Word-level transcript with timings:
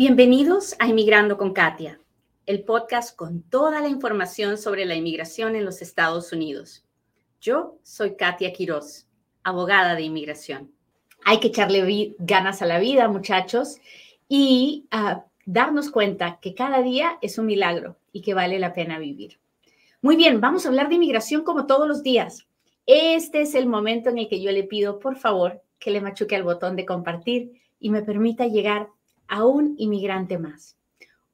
Bienvenidos 0.00 0.76
a 0.78 0.86
Inmigrando 0.86 1.36
con 1.36 1.52
Katia, 1.52 2.00
el 2.46 2.64
podcast 2.64 3.14
con 3.14 3.42
toda 3.42 3.82
la 3.82 3.88
información 3.88 4.56
sobre 4.56 4.86
la 4.86 4.94
inmigración 4.94 5.56
en 5.56 5.66
los 5.66 5.82
Estados 5.82 6.32
Unidos. 6.32 6.86
Yo 7.38 7.76
soy 7.82 8.16
Katia 8.16 8.50
Quiroz, 8.54 9.06
abogada 9.42 9.94
de 9.96 10.00
inmigración. 10.00 10.72
Hay 11.26 11.38
que 11.38 11.48
echarle 11.48 12.14
ganas 12.18 12.62
a 12.62 12.66
la 12.66 12.78
vida, 12.78 13.08
muchachos, 13.08 13.76
y 14.26 14.88
uh, 14.90 15.20
darnos 15.44 15.90
cuenta 15.90 16.38
que 16.40 16.54
cada 16.54 16.80
día 16.80 17.18
es 17.20 17.36
un 17.36 17.44
milagro 17.44 17.98
y 18.10 18.22
que 18.22 18.32
vale 18.32 18.58
la 18.58 18.72
pena 18.72 18.98
vivir. 18.98 19.38
Muy 20.00 20.16
bien, 20.16 20.40
vamos 20.40 20.64
a 20.64 20.70
hablar 20.70 20.88
de 20.88 20.94
inmigración 20.94 21.44
como 21.44 21.66
todos 21.66 21.86
los 21.86 22.02
días. 22.02 22.46
Este 22.86 23.42
es 23.42 23.54
el 23.54 23.66
momento 23.66 24.08
en 24.08 24.16
el 24.16 24.28
que 24.30 24.40
yo 24.40 24.50
le 24.50 24.62
pido, 24.62 24.98
por 24.98 25.16
favor, 25.16 25.60
que 25.78 25.90
le 25.90 26.00
machuque 26.00 26.36
al 26.36 26.42
botón 26.42 26.74
de 26.74 26.86
compartir 26.86 27.60
y 27.78 27.90
me 27.90 28.00
permita 28.00 28.46
llegar 28.46 28.88
a 29.30 29.44
un 29.44 29.76
inmigrante 29.78 30.38
más. 30.38 30.76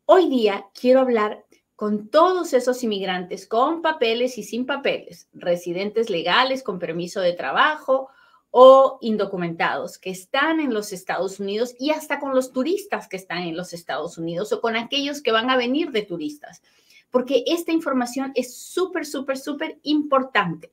Hoy 0.05 0.29
día 0.29 0.67
quiero 0.79 1.01
hablar 1.01 1.45
con 1.75 2.09
todos 2.09 2.53
esos 2.53 2.83
inmigrantes 2.85 3.47
con 3.47 3.83
papeles 3.83 4.39
y 4.39 4.43
sin 4.43 4.67
papeles, 4.67 5.29
residentes 5.33 6.11
legales 6.11 6.63
con 6.63 6.79
permiso 6.79 7.21
de 7.21 7.33
trabajo 7.33 8.09
o 8.51 8.99
indocumentados 9.01 9.99
que 9.99 10.11
están 10.11 10.61
en 10.61 10.73
los 10.73 10.93
Estados 10.93 11.41
Unidos 11.41 11.75
y 11.79 11.91
hasta 11.91 12.21
con 12.21 12.35
los 12.35 12.53
turistas 12.53 13.09
que 13.09 13.17
están 13.17 13.43
en 13.43 13.57
los 13.57 13.73
Estados 13.73 14.19
Unidos 14.19 14.53
o 14.53 14.61
con 14.61 14.77
aquellos 14.77 15.23
que 15.23 15.33
van 15.33 15.49
a 15.49 15.57
venir 15.57 15.91
de 15.91 16.03
turistas, 16.03 16.63
porque 17.11 17.45
esta 17.47 17.73
información 17.73 18.33
es 18.35 18.57
súper, 18.57 19.07
súper, 19.07 19.39
súper 19.39 19.79
importante. 19.83 20.71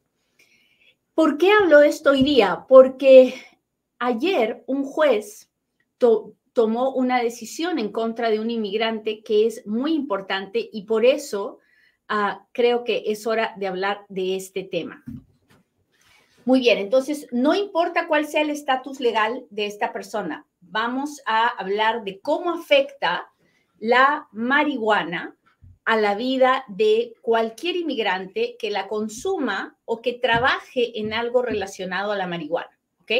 ¿Por 1.15 1.37
qué 1.37 1.51
hablo 1.51 1.81
esto 1.81 2.11
hoy 2.11 2.23
día? 2.23 2.65
Porque 2.67 3.33
ayer 3.97 4.63
un 4.67 4.83
juez 4.83 5.49
tomó 6.53 6.91
una 6.91 7.21
decisión 7.21 7.79
en 7.79 7.91
contra 7.91 8.29
de 8.29 8.39
un 8.39 8.49
inmigrante 8.49 9.21
que 9.23 9.47
es 9.47 9.65
muy 9.65 9.93
importante 9.93 10.69
y 10.71 10.83
por 10.83 11.05
eso 11.05 11.59
ah, 12.07 12.45
creo 12.51 12.83
que 12.83 13.03
es 13.07 13.27
hora 13.27 13.53
de 13.57 13.67
hablar 13.67 14.05
de 14.07 14.35
este 14.35 14.63
tema. 14.63 15.03
Muy 16.45 16.59
bien, 16.59 16.77
entonces 16.77 17.27
no 17.31 17.55
importa 17.55 18.07
cuál 18.07 18.25
sea 18.25 18.41
el 18.41 18.49
estatus 18.49 18.99
legal 18.99 19.45
de 19.49 19.65
esta 19.65 19.93
persona, 19.93 20.45
vamos 20.59 21.21
a 21.25 21.47
hablar 21.47 22.03
de 22.03 22.19
cómo 22.19 22.51
afecta 22.51 23.29
la 23.79 24.27
marihuana 24.31 25.37
a 25.85 25.97
la 25.97 26.15
vida 26.15 26.63
de 26.67 27.13
cualquier 27.21 27.77
inmigrante 27.77 28.55
que 28.57 28.71
la 28.71 28.87
consuma 28.87 29.77
o 29.85 30.01
que 30.01 30.13
trabaje 30.13 30.99
en 30.99 31.13
algo 31.13 31.41
relacionado 31.41 32.11
a 32.11 32.17
la 32.17 32.27
marihuana, 32.27 32.77
¿ok? 33.01 33.11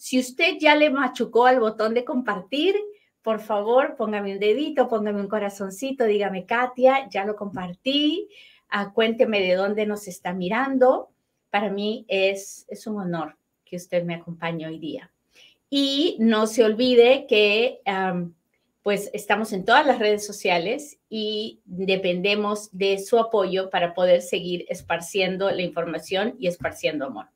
Si 0.00 0.18
usted 0.18 0.56
ya 0.58 0.76
le 0.76 0.88
machucó 0.88 1.44
al 1.44 1.60
botón 1.60 1.92
de 1.92 2.06
compartir, 2.06 2.74
por 3.20 3.38
favor, 3.38 3.96
póngame 3.96 4.32
un 4.32 4.40
dedito, 4.40 4.88
póngame 4.88 5.20
un 5.20 5.28
corazoncito, 5.28 6.06
dígame, 6.06 6.46
Katia, 6.46 7.06
ya 7.10 7.26
lo 7.26 7.36
compartí, 7.36 8.26
ah, 8.70 8.94
cuénteme 8.94 9.42
de 9.42 9.56
dónde 9.56 9.84
nos 9.84 10.08
está 10.08 10.32
mirando. 10.32 11.10
Para 11.50 11.68
mí 11.68 12.06
es, 12.08 12.64
es 12.70 12.86
un 12.86 12.98
honor 12.98 13.36
que 13.62 13.76
usted 13.76 14.02
me 14.02 14.14
acompañe 14.14 14.66
hoy 14.66 14.78
día. 14.78 15.12
Y 15.68 16.16
no 16.18 16.46
se 16.46 16.64
olvide 16.64 17.26
que 17.28 17.82
pues 18.82 19.10
estamos 19.12 19.52
en 19.52 19.66
todas 19.66 19.84
las 19.84 19.98
redes 19.98 20.24
sociales 20.24 20.98
y 21.10 21.60
dependemos 21.66 22.70
de 22.72 22.98
su 23.00 23.18
apoyo 23.18 23.68
para 23.68 23.92
poder 23.92 24.22
seguir 24.22 24.64
esparciendo 24.70 25.50
la 25.50 25.60
información 25.60 26.36
y 26.38 26.46
esparciendo 26.46 27.04
amor. 27.04 27.26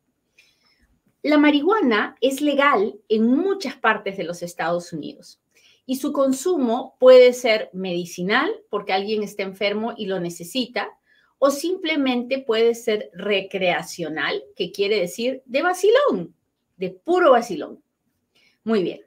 La 1.24 1.38
marihuana 1.38 2.16
es 2.20 2.42
legal 2.42 3.00
en 3.08 3.26
muchas 3.26 3.76
partes 3.76 4.18
de 4.18 4.24
los 4.24 4.42
Estados 4.42 4.92
Unidos 4.92 5.40
y 5.86 5.96
su 5.96 6.12
consumo 6.12 6.98
puede 7.00 7.32
ser 7.32 7.70
medicinal 7.72 8.54
porque 8.68 8.92
alguien 8.92 9.22
está 9.22 9.42
enfermo 9.42 9.94
y 9.96 10.04
lo 10.04 10.20
necesita 10.20 10.90
o 11.38 11.50
simplemente 11.50 12.40
puede 12.40 12.74
ser 12.74 13.10
recreacional, 13.14 14.44
que 14.54 14.70
quiere 14.70 15.00
decir 15.00 15.42
de 15.46 15.62
vacilón, 15.62 16.34
de 16.76 16.90
puro 16.90 17.30
vacilón. 17.30 17.82
Muy 18.62 18.82
bien. 18.82 19.00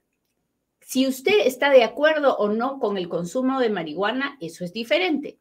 Si 0.81 1.05
usted 1.05 1.45
está 1.45 1.69
de 1.69 1.83
acuerdo 1.83 2.35
o 2.37 2.49
no 2.49 2.79
con 2.79 2.97
el 2.97 3.09
consumo 3.09 3.59
de 3.59 3.69
marihuana, 3.69 4.39
eso 4.41 4.65
es 4.65 4.73
diferente, 4.73 5.37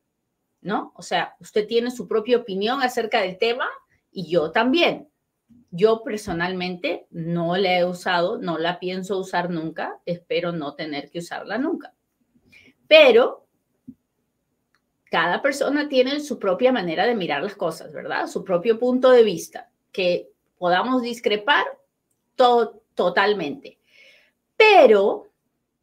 ¿no? 0.61 0.93
O 0.95 1.01
sea, 1.01 1.37
usted 1.41 1.67
tiene 1.67 1.91
su 1.91 2.07
propia 2.07 2.37
opinión 2.37 2.83
acerca 2.83 3.23
del 3.23 3.39
tema 3.39 3.67
y 4.13 4.29
yo 4.29 4.51
también. 4.51 5.09
Yo 5.77 6.03
personalmente 6.03 7.07
no 7.11 7.57
la 7.57 7.79
he 7.79 7.85
usado, 7.85 8.39
no 8.39 8.57
la 8.57 8.79
pienso 8.79 9.19
usar 9.19 9.51
nunca, 9.51 10.01
espero 10.07 10.53
no 10.53 10.75
tener 10.75 11.11
que 11.11 11.19
usarla 11.19 11.59
nunca. 11.59 11.93
Pero 12.89 13.47
cada 15.11 15.43
persona 15.43 15.87
tiene 15.89 16.21
su 16.21 16.39
propia 16.39 16.73
manera 16.73 17.07
de 17.07 17.15
mirar 17.15 17.43
las 17.43 17.55
cosas, 17.55 17.93
¿verdad? 17.93 18.27
Su 18.27 18.43
propio 18.43 18.79
punto 18.79 19.11
de 19.11 19.23
vista, 19.23 19.71
que 19.93 20.31
podamos 20.57 21.03
discrepar 21.03 21.67
totalmente. 22.95 23.79
Pero, 24.57 25.29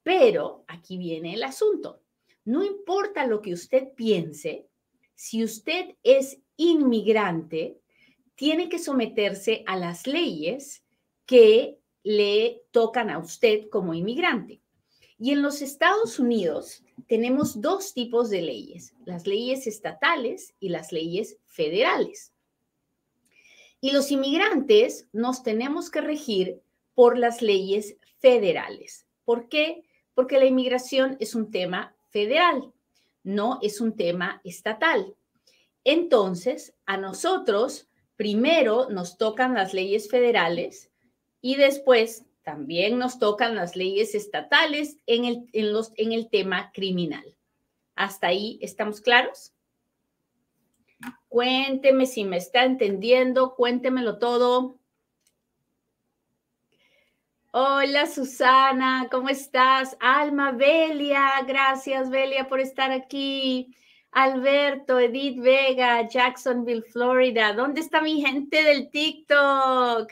pero, 0.02 0.66
aquí 0.68 0.98
viene 0.98 1.36
el 1.36 1.44
asunto. 1.44 2.02
No 2.46 2.64
importa 2.64 3.28
lo 3.28 3.42
que 3.42 3.54
usted 3.54 3.94
piense, 3.96 4.68
si 5.14 5.44
usted 5.44 5.96
es 6.02 6.40
inmigrante, 6.58 7.80
tiene 8.36 8.70
que 8.70 8.80
someterse 8.80 9.64
a 9.68 9.78
las 9.78 10.08
leyes 10.08 10.84
que 11.26 11.80
le 12.04 12.64
tocan 12.72 13.10
a 13.10 13.18
usted 13.18 13.70
como 13.70 13.94
inmigrante. 13.94 14.62
Y 15.18 15.32
en 15.32 15.42
los 15.42 15.62
Estados 15.62 16.20
Unidos 16.20 16.84
tenemos 17.08 17.62
dos 17.62 17.94
tipos 17.94 18.30
de 18.30 18.42
leyes, 18.42 18.94
las 19.06 19.26
leyes 19.26 19.68
estatales 19.68 20.54
y 20.60 20.70
las 20.70 20.92
leyes 20.92 21.38
federales. 21.46 22.34
Y 23.80 23.92
los 23.92 24.12
inmigrantes 24.12 25.08
nos 25.14 25.44
tenemos 25.44 25.90
que 25.90 26.02
regir 26.02 26.62
por 26.94 27.18
las 27.18 27.42
leyes 27.42 27.98
federales. 28.20 29.06
¿Por 29.26 29.50
qué? 29.50 29.84
Porque 30.14 30.40
la 30.40 30.46
inmigración 30.46 31.18
es 31.20 31.36
un 31.36 31.52
tema 31.52 31.96
federal, 32.10 32.74
no 33.24 33.60
es 33.62 33.82
un 33.82 33.96
tema 33.96 34.42
estatal. 34.44 35.16
Entonces, 35.84 36.74
a 36.86 36.98
nosotros 36.98 37.88
primero 38.16 38.90
nos 38.90 39.18
tocan 39.18 39.54
las 39.54 39.74
leyes 39.74 40.10
federales 40.10 40.92
y 41.42 41.56
después 41.56 42.26
también 42.44 42.98
nos 42.98 43.20
tocan 43.20 43.56
las 43.56 43.76
leyes 43.76 44.16
estatales 44.16 44.98
en 45.06 45.26
el, 45.26 45.48
en 45.54 45.74
los, 45.74 45.92
en 45.96 46.12
el 46.12 46.30
tema 46.30 46.72
criminal. 46.74 47.24
¿Hasta 47.96 48.28
ahí 48.28 48.60
estamos 48.62 49.02
claros? 49.02 49.54
Cuénteme 51.30 52.06
si 52.06 52.24
me 52.24 52.38
está 52.38 52.64
entendiendo, 52.64 53.56
cuéntemelo 53.56 54.20
todo. 54.20 54.78
Hola 57.52 58.08
Susana, 58.08 59.08
¿cómo 59.12 59.30
estás? 59.30 59.96
Alma, 60.00 60.52
Belia, 60.52 61.42
gracias 61.48 62.10
Belia 62.10 62.48
por 62.48 62.60
estar 62.60 62.92
aquí. 62.92 63.76
Alberto, 64.14 65.00
Edith 65.00 65.42
Vega, 65.42 66.08
Jacksonville, 66.08 66.84
Florida. 66.84 67.54
¿Dónde 67.54 67.82
está 67.82 68.02
mi 68.02 68.22
gente 68.22 68.64
del 68.64 68.90
TikTok? 68.92 70.12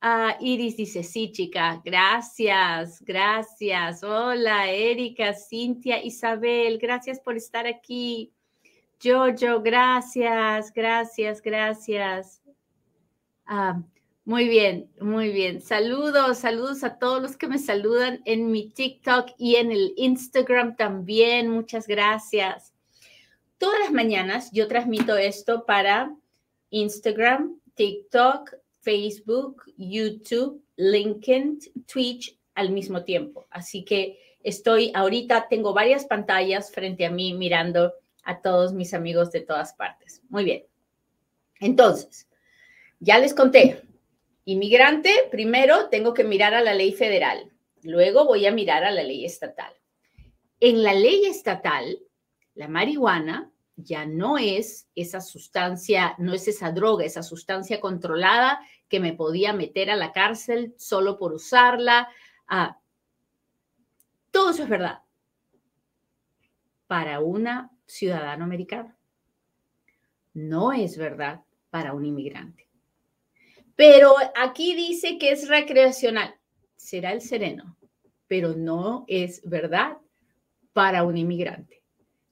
Ah, 0.00 0.38
Iris 0.40 0.78
dice, 0.78 1.02
sí, 1.02 1.30
chica, 1.30 1.82
gracias, 1.84 3.02
gracias. 3.02 4.02
Hola, 4.02 4.70
Erika, 4.70 5.34
Cintia, 5.34 6.02
Isabel, 6.02 6.78
gracias 6.78 7.20
por 7.20 7.36
estar 7.36 7.66
aquí. 7.66 8.32
Jojo, 9.02 9.60
gracias, 9.60 10.72
gracias, 10.72 11.42
gracias. 11.42 12.42
Ah, 13.44 13.82
muy 14.24 14.48
bien, 14.48 14.90
muy 15.00 15.30
bien. 15.32 15.60
Saludos, 15.60 16.38
saludos 16.38 16.84
a 16.84 16.98
todos 16.98 17.20
los 17.20 17.36
que 17.36 17.48
me 17.48 17.58
saludan 17.58 18.22
en 18.24 18.50
mi 18.50 18.70
TikTok 18.70 19.32
y 19.36 19.56
en 19.56 19.72
el 19.72 19.92
Instagram 19.96 20.76
también. 20.76 21.50
Muchas 21.50 21.86
gracias. 21.86 22.69
Todas 23.60 23.78
las 23.78 23.92
mañanas 23.92 24.50
yo 24.52 24.68
transmito 24.68 25.18
esto 25.18 25.66
para 25.66 26.16
Instagram, 26.70 27.60
TikTok, 27.74 28.54
Facebook, 28.80 29.64
YouTube, 29.76 30.64
LinkedIn, 30.76 31.58
Twitch 31.84 32.38
al 32.54 32.70
mismo 32.70 33.04
tiempo. 33.04 33.46
Así 33.50 33.84
que 33.84 34.18
estoy 34.42 34.90
ahorita, 34.94 35.46
tengo 35.50 35.74
varias 35.74 36.06
pantallas 36.06 36.72
frente 36.72 37.04
a 37.04 37.10
mí 37.10 37.34
mirando 37.34 37.92
a 38.22 38.40
todos 38.40 38.72
mis 38.72 38.94
amigos 38.94 39.30
de 39.30 39.42
todas 39.42 39.74
partes. 39.74 40.22
Muy 40.30 40.44
bien. 40.44 40.64
Entonces, 41.60 42.26
ya 42.98 43.18
les 43.18 43.34
conté, 43.34 43.82
inmigrante, 44.46 45.28
primero 45.30 45.90
tengo 45.90 46.14
que 46.14 46.24
mirar 46.24 46.54
a 46.54 46.62
la 46.62 46.72
ley 46.72 46.92
federal, 46.92 47.52
luego 47.82 48.24
voy 48.24 48.46
a 48.46 48.52
mirar 48.52 48.84
a 48.84 48.90
la 48.90 49.02
ley 49.02 49.26
estatal. 49.26 49.74
En 50.60 50.82
la 50.82 50.94
ley 50.94 51.26
estatal, 51.26 51.98
la 52.54 52.68
marihuana 52.68 53.50
ya 53.76 54.04
no 54.04 54.38
es 54.38 54.88
esa 54.94 55.20
sustancia, 55.20 56.14
no 56.18 56.34
es 56.34 56.48
esa 56.48 56.72
droga, 56.72 57.04
esa 57.04 57.22
sustancia 57.22 57.80
controlada 57.80 58.60
que 58.88 59.00
me 59.00 59.12
podía 59.12 59.52
meter 59.52 59.90
a 59.90 59.96
la 59.96 60.12
cárcel 60.12 60.74
solo 60.76 61.18
por 61.18 61.32
usarla. 61.32 62.08
Ah, 62.46 62.78
todo 64.30 64.50
eso 64.50 64.64
es 64.64 64.68
verdad. 64.68 65.02
para 66.86 67.20
una 67.20 67.70
ciudadano 67.86 68.44
americano. 68.44 68.96
No 70.34 70.72
es 70.72 70.96
verdad 70.98 71.42
para 71.70 71.94
un 71.94 72.04
inmigrante. 72.04 72.68
Pero 73.76 74.14
aquí 74.36 74.74
dice 74.74 75.16
que 75.16 75.30
es 75.30 75.48
recreacional. 75.48 76.34
Será 76.74 77.12
el 77.12 77.20
sereno, 77.20 77.76
pero 78.26 78.56
no 78.56 79.04
es 79.06 79.40
verdad 79.48 79.98
para 80.72 81.04
un 81.04 81.16
inmigrante. 81.16 81.80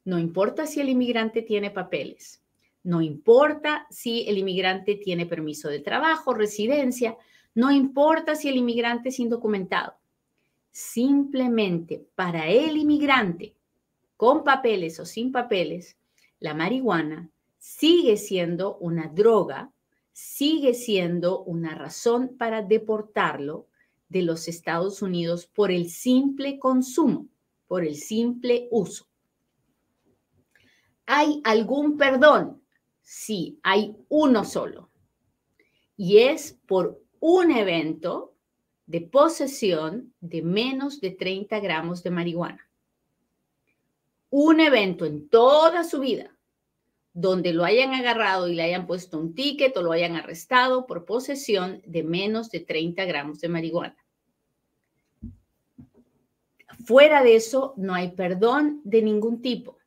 No 0.09 0.19
importa 0.19 0.67
si 0.67 0.81
el 0.81 0.89
inmigrante 0.89 1.43
tiene 1.43 1.71
papeles, 1.71 2.43
no 2.83 3.03
importa 3.03 3.87
si 3.91 4.27
el 4.27 4.39
inmigrante 4.39 4.95
tiene 4.95 5.27
permiso 5.27 5.69
de 5.69 5.81
trabajo, 5.81 6.33
residencia, 6.33 7.19
no 7.55 7.71
importa 7.71 8.35
si 8.35 8.49
el 8.49 8.57
inmigrante 8.57 9.11
es 9.11 9.21
indocumentado. 9.21 9.97
Simplemente 10.71 12.07
para 12.15 12.49
el 12.49 12.79
inmigrante, 12.79 13.55
con 14.17 14.45
papeles 14.45 14.99
o 14.99 15.05
sin 15.05 15.31
papeles, 15.31 15.99
la 16.41 16.55
marihuana 16.55 17.29
sigue 17.59 18.17
siendo 18.17 18.79
una 18.79 19.09
droga, 19.09 19.71
sigue 20.15 20.73
siendo 20.73 21.43
una 21.45 21.75
razón 21.75 22.35
para 22.39 22.63
deportarlo 22.63 23.67
de 24.09 24.23
los 24.23 24.49
Estados 24.49 25.03
Unidos 25.03 25.45
por 25.45 25.71
el 25.71 25.91
simple 25.91 26.59
consumo, 26.59 27.27
por 27.67 27.85
el 27.85 27.97
simple 27.97 28.69
uso. 28.71 29.08
¿Hay 31.11 31.41
algún 31.45 31.97
perdón? 31.97 32.63
Sí, 33.01 33.59
hay 33.63 33.97
uno 34.11 34.45
solo. 34.45 34.91
Y 35.97 36.19
es 36.19 36.59
por 36.67 37.01
un 37.19 37.51
evento 37.51 38.35
de 38.85 39.01
posesión 39.01 40.13
de 40.21 40.43
menos 40.43 41.01
de 41.01 41.13
30 41.13 41.61
gramos 41.61 42.03
de 42.03 42.11
marihuana. 42.11 42.69
Un 44.29 44.61
evento 44.61 45.07
en 45.07 45.31
toda 45.31 45.83
su 45.83 46.01
vida 46.01 46.37
donde 47.15 47.55
lo 47.55 47.65
hayan 47.65 47.95
agarrado 47.95 48.47
y 48.47 48.55
le 48.55 48.65
hayan 48.65 48.87
puesto 48.87 49.19
un 49.19 49.35
ticket 49.35 49.75
o 49.79 49.83
lo 49.83 49.93
hayan 49.93 50.15
arrestado 50.15 50.87
por 50.87 51.07
posesión 51.07 51.81
de 51.87 52.03
menos 52.03 52.51
de 52.51 52.61
30 52.61 53.07
gramos 53.07 53.41
de 53.41 53.49
marihuana. 53.49 53.97
Fuera 56.85 57.23
de 57.23 57.37
eso, 57.37 57.73
no 57.79 57.95
hay 57.95 58.11
perdón 58.11 58.83
de 58.85 59.01
ningún 59.01 59.41
tipo. 59.41 59.78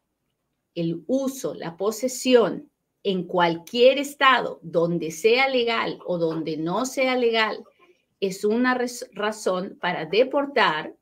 El 0.76 1.04
uso, 1.08 1.54
la 1.54 1.78
posesión 1.78 2.70
en 3.04 3.24
cualquier 3.24 3.98
estado 3.98 4.60
donde 4.62 5.12
sea 5.12 5.50
legal 5.50 6.00
o 6.06 6.18
donde 6.18 6.58
no 6.58 6.86
sea 6.86 7.16
legal 7.16 7.64
es 8.20 8.46
una 8.46 8.80
razón 9.14 9.78
para 9.82 10.06
deportar 10.06 10.96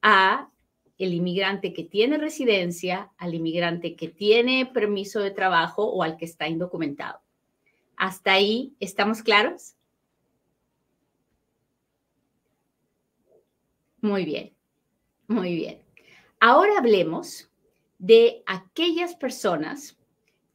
a 0.00 0.50
el 0.96 1.14
inmigrante 1.14 1.72
que 1.72 1.84
tiene 1.84 2.18
residencia, 2.18 3.12
al 3.18 3.34
inmigrante 3.34 3.94
que 3.94 4.08
tiene 4.08 4.66
permiso 4.66 5.20
de 5.20 5.30
trabajo 5.30 5.84
o 5.84 6.02
al 6.02 6.16
que 6.16 6.24
está 6.24 6.48
indocumentado. 6.48 7.20
¿Hasta 7.96 8.32
ahí 8.32 8.74
estamos 8.80 9.22
claros? 9.22 9.74
Muy 14.00 14.24
bien, 14.24 14.54
muy 15.26 15.54
bien. 15.54 15.82
Ahora 16.40 16.78
hablemos 16.78 17.47
de 17.98 18.42
aquellas 18.46 19.14
personas 19.16 19.96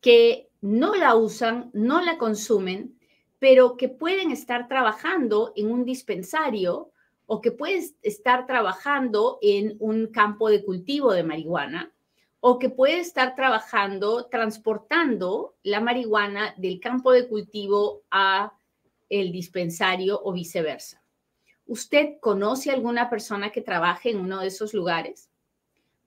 que 0.02 0.50
no 0.62 0.96
la 0.96 1.16
usan, 1.16 1.70
no 1.74 2.02
la 2.02 2.18
consumen, 2.18 2.98
pero 3.40 3.76
que 3.76 3.90
pueden 3.90 4.32
estar 4.32 4.68
trabajando 4.68 5.52
en 5.56 5.70
un 5.70 5.84
dispensario 5.84 6.92
o 7.26 7.42
que 7.42 7.52
puedes 7.52 7.96
estar 8.02 8.48
trabajando 8.48 9.40
en 9.42 9.76
un 9.80 10.08
campo 10.08 10.50
de 10.50 10.64
cultivo 10.64 11.12
de 11.14 11.24
marihuana 11.24 11.92
o 12.40 12.60
que 12.60 12.70
puede 12.70 13.00
estar 13.00 13.36
trabajando 13.36 14.26
transportando 14.26 15.56
la 15.64 15.80
marihuana 15.80 16.54
del 16.58 16.80
campo 16.80 17.12
de 17.12 17.28
cultivo 17.28 18.04
a 18.12 18.54
el 19.10 19.32
dispensario 19.32 20.20
o 20.24 20.34
viceversa. 20.34 21.02
¿Usted 21.66 22.20
conoce 22.20 22.72
alguna 22.72 23.10
persona 23.10 23.52
que 23.52 23.62
trabaje 23.62 24.10
en 24.10 24.20
uno 24.20 24.42
de 24.42 24.48
esos 24.48 24.74
lugares? 24.74 25.30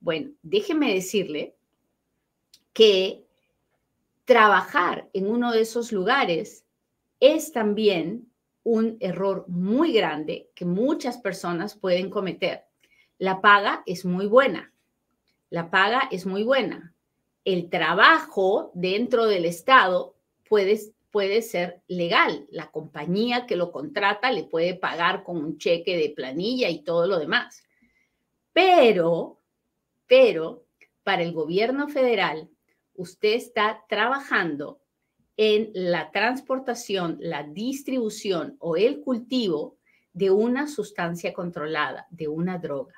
Bueno, 0.00 0.30
déjeme 0.42 0.94
decirle 0.94 1.54
que 2.72 3.24
trabajar 4.24 5.08
en 5.12 5.30
uno 5.30 5.52
de 5.52 5.62
esos 5.62 5.92
lugares 5.92 6.64
es 7.20 7.52
también 7.52 8.30
un 8.64 8.96
error 9.00 9.44
muy 9.48 9.92
grande 9.92 10.50
que 10.54 10.64
muchas 10.64 11.18
personas 11.18 11.76
pueden 11.76 12.10
cometer. 12.10 12.64
La 13.18 13.40
paga 13.40 13.82
es 13.86 14.04
muy 14.04 14.26
buena. 14.26 14.72
La 15.50 15.70
paga 15.70 16.08
es 16.10 16.26
muy 16.26 16.42
buena. 16.42 16.92
El 17.44 17.70
trabajo 17.70 18.72
dentro 18.74 19.26
del 19.26 19.44
Estado 19.44 20.16
puede, 20.48 20.80
puede 21.12 21.42
ser 21.42 21.80
legal. 21.86 22.46
La 22.50 22.70
compañía 22.72 23.46
que 23.46 23.54
lo 23.54 23.70
contrata 23.70 24.32
le 24.32 24.42
puede 24.42 24.74
pagar 24.74 25.22
con 25.22 25.36
un 25.36 25.58
cheque 25.58 25.96
de 25.96 26.10
planilla 26.10 26.68
y 26.68 26.82
todo 26.82 27.06
lo 27.06 27.20
demás. 27.20 27.62
Pero, 28.52 29.35
pero, 30.06 30.64
para 31.02 31.22
el 31.22 31.32
gobierno 31.32 31.88
federal, 31.88 32.48
usted 32.94 33.34
está 33.34 33.84
trabajando 33.88 34.80
en 35.36 35.70
la 35.74 36.10
transportación, 36.10 37.18
la 37.20 37.42
distribución 37.42 38.56
o 38.58 38.76
el 38.76 39.00
cultivo 39.00 39.76
de 40.12 40.30
una 40.30 40.66
sustancia 40.66 41.32
controlada, 41.34 42.06
de 42.10 42.26
una 42.26 42.58
droga. 42.58 42.94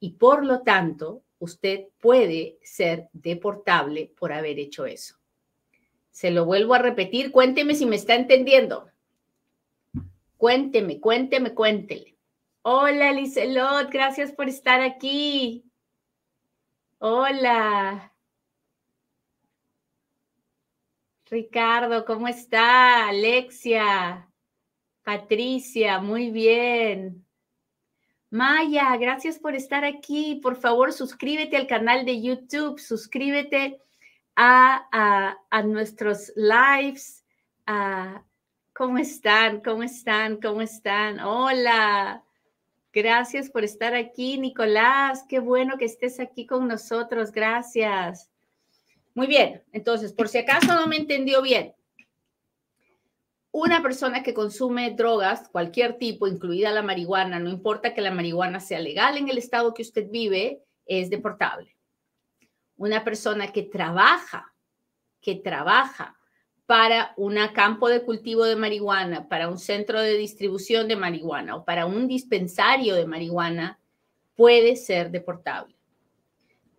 Y 0.00 0.12
por 0.12 0.44
lo 0.44 0.62
tanto, 0.62 1.22
usted 1.38 1.88
puede 2.00 2.58
ser 2.62 3.08
deportable 3.12 4.12
por 4.18 4.32
haber 4.32 4.58
hecho 4.58 4.86
eso. 4.86 5.16
Se 6.10 6.30
lo 6.30 6.46
vuelvo 6.46 6.74
a 6.74 6.78
repetir, 6.78 7.30
cuénteme 7.30 7.74
si 7.74 7.84
me 7.84 7.96
está 7.96 8.14
entendiendo. 8.14 8.88
Cuénteme, 10.38 10.98
cuénteme, 10.98 11.52
cuéntele. 11.52 12.16
Hola, 12.62 13.12
Liselot, 13.12 13.90
gracias 13.90 14.32
por 14.32 14.48
estar 14.48 14.80
aquí. 14.80 15.64
Hola. 16.98 18.12
Ricardo, 21.26 22.04
¿cómo 22.04 22.28
está? 22.28 23.08
Alexia, 23.08 24.30
Patricia, 25.02 26.00
muy 26.00 26.30
bien. 26.30 27.26
Maya, 28.30 28.96
gracias 28.96 29.38
por 29.38 29.54
estar 29.54 29.84
aquí. 29.84 30.40
Por 30.42 30.56
favor, 30.56 30.92
suscríbete 30.92 31.56
al 31.56 31.66
canal 31.66 32.04
de 32.06 32.22
YouTube, 32.22 32.78
suscríbete 32.78 33.80
a, 34.36 35.36
nuestros 35.64 36.32
lives. 36.36 37.24
¿Cómo 38.72 38.98
están? 38.98 39.60
¿Cómo 39.60 39.82
están? 39.82 40.40
¿Cómo 40.40 40.62
están? 40.62 41.20
Hola. 41.20 42.25
Gracias 42.96 43.50
por 43.50 43.62
estar 43.62 43.94
aquí, 43.94 44.38
Nicolás. 44.38 45.22
Qué 45.28 45.38
bueno 45.38 45.76
que 45.76 45.84
estés 45.84 46.18
aquí 46.18 46.46
con 46.46 46.66
nosotros. 46.66 47.30
Gracias. 47.30 48.30
Muy 49.12 49.26
bien, 49.26 49.62
entonces, 49.72 50.14
por 50.14 50.28
si 50.28 50.38
acaso 50.38 50.74
no 50.74 50.86
me 50.86 50.96
entendió 50.96 51.42
bien, 51.42 51.74
una 53.50 53.82
persona 53.82 54.22
que 54.22 54.32
consume 54.32 54.92
drogas, 54.92 55.46
cualquier 55.50 55.98
tipo, 55.98 56.26
incluida 56.26 56.70
la 56.70 56.80
marihuana, 56.80 57.38
no 57.38 57.50
importa 57.50 57.92
que 57.92 58.00
la 58.00 58.12
marihuana 58.12 58.60
sea 58.60 58.80
legal 58.80 59.18
en 59.18 59.28
el 59.28 59.36
estado 59.36 59.74
que 59.74 59.82
usted 59.82 60.08
vive, 60.10 60.62
es 60.86 61.10
deportable. 61.10 61.76
Una 62.78 63.04
persona 63.04 63.52
que 63.52 63.64
trabaja, 63.64 64.54
que 65.20 65.34
trabaja 65.34 66.16
para 66.66 67.14
un 67.16 67.38
campo 67.54 67.88
de 67.88 68.02
cultivo 68.02 68.44
de 68.44 68.56
marihuana, 68.56 69.28
para 69.28 69.48
un 69.48 69.58
centro 69.58 70.00
de 70.00 70.18
distribución 70.18 70.88
de 70.88 70.96
marihuana 70.96 71.56
o 71.56 71.64
para 71.64 71.86
un 71.86 72.08
dispensario 72.08 72.96
de 72.96 73.06
marihuana, 73.06 73.78
puede 74.34 74.76
ser 74.76 75.10
deportable. 75.10 75.76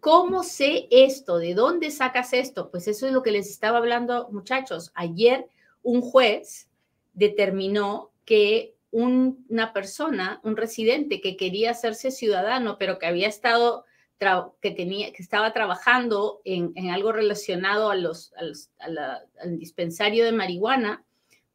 ¿Cómo 0.01 0.43
sé 0.43 0.87
esto? 0.91 1.37
¿De 1.37 1.53
dónde 1.53 1.89
sacas 1.89 2.33
esto? 2.33 2.69
Pues 2.69 2.87
eso 2.87 3.07
es 3.07 3.13
lo 3.13 3.23
que 3.23 3.31
les 3.31 3.49
estaba 3.49 3.77
hablando, 3.77 4.29
muchachos. 4.31 4.91
Ayer 4.93 5.47
un 5.81 6.01
juez 6.01 6.69
determinó 7.13 8.11
que 8.25 8.75
una 8.91 9.73
persona, 9.73 10.39
un 10.43 10.57
residente 10.57 11.21
que 11.21 11.37
quería 11.37 11.71
hacerse 11.71 12.11
ciudadano, 12.11 12.77
pero 12.77 12.99
que 12.99 13.05
había 13.05 13.27
estado, 13.27 13.85
que 14.19 15.15
estaba 15.19 15.53
trabajando 15.53 16.41
en, 16.43 16.89
algo 16.89 17.11
relacionado 17.11 17.89
al 17.89 18.11
dispensario 19.57 20.25
de 20.25 20.31
marihuana, 20.31 21.03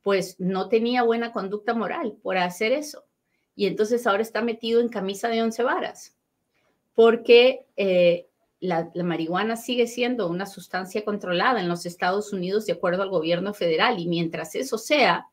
pues 0.03 0.39
no 0.39 0.69
tenía 0.69 1.03
buena 1.03 1.33
conducta 1.33 1.75
moral 1.75 2.17
por 2.23 2.37
hacer 2.37 2.73
eso. 2.73 3.05
Y 3.55 3.67
entonces 3.67 4.07
ahora 4.07 4.23
está 4.23 4.43
metido 4.43 4.81
en 4.81 4.89
camisa 4.89 5.29
de 5.29 5.43
once 5.43 5.63
varas, 5.63 6.17
porque 6.95 7.67
eh, 7.77 8.27
la, 8.61 8.91
marihuana 8.95 9.57
sigue 9.57 9.87
siendo 9.87 10.29
una 10.29 10.47
sustancia 10.47 11.05
controlada 11.05 11.61
en 11.61 11.69
los 11.69 11.85
Estados 11.85 12.33
Unidos 12.33 12.67
de 12.67 12.73
acuerdo 12.73 13.03
al 13.03 13.11
gobierno 13.11 13.53
federal 13.55 13.99
y 13.99 14.09
mientras 14.09 14.55
eso 14.55 14.79
sea, 14.79 15.27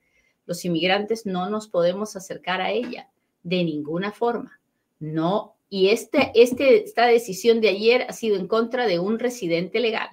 los 0.46 0.66
inmigrantes 0.66 1.26
no 1.26 1.50
nos 1.50 1.68
podemos 1.68 2.16
acercar 2.16 2.60
a 2.60 2.72
ella 2.72 3.10
de 3.44 3.64
ninguna 3.64 4.12
forma. 4.12 4.60
No 5.00 5.56
y 5.70 5.90
este, 5.90 6.32
este, 6.34 6.84
esta 6.84 7.06
decisión 7.06 7.62
de 7.62 7.70
ayer 7.70 8.06
ha 8.10 8.14
sido 8.14 8.38
en 8.38 8.48
contra 8.48 8.88
de 8.88 9.00
un 9.00 9.20
residente 9.20 9.80
legal. 9.80 10.10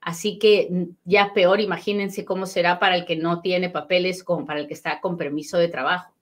Así 0.00 0.38
que 0.38 0.68
mm, 0.68 0.82
ya 1.04 1.32
peor, 1.32 1.60
imagínense 1.60 2.24
cómo 2.24 2.46
será 2.46 2.80
para 2.80 2.96
el 2.96 3.04
que 3.06 3.16
no 3.16 3.40
tiene 3.40 3.70
papeles 3.70 4.24
como 4.24 4.44
para 4.44 4.60
el 4.60 4.66
que 4.66 4.74
está 4.74 5.00
con 5.00 5.16
permiso 5.16 5.58
de 5.58 5.68
trabajo. 5.68 6.12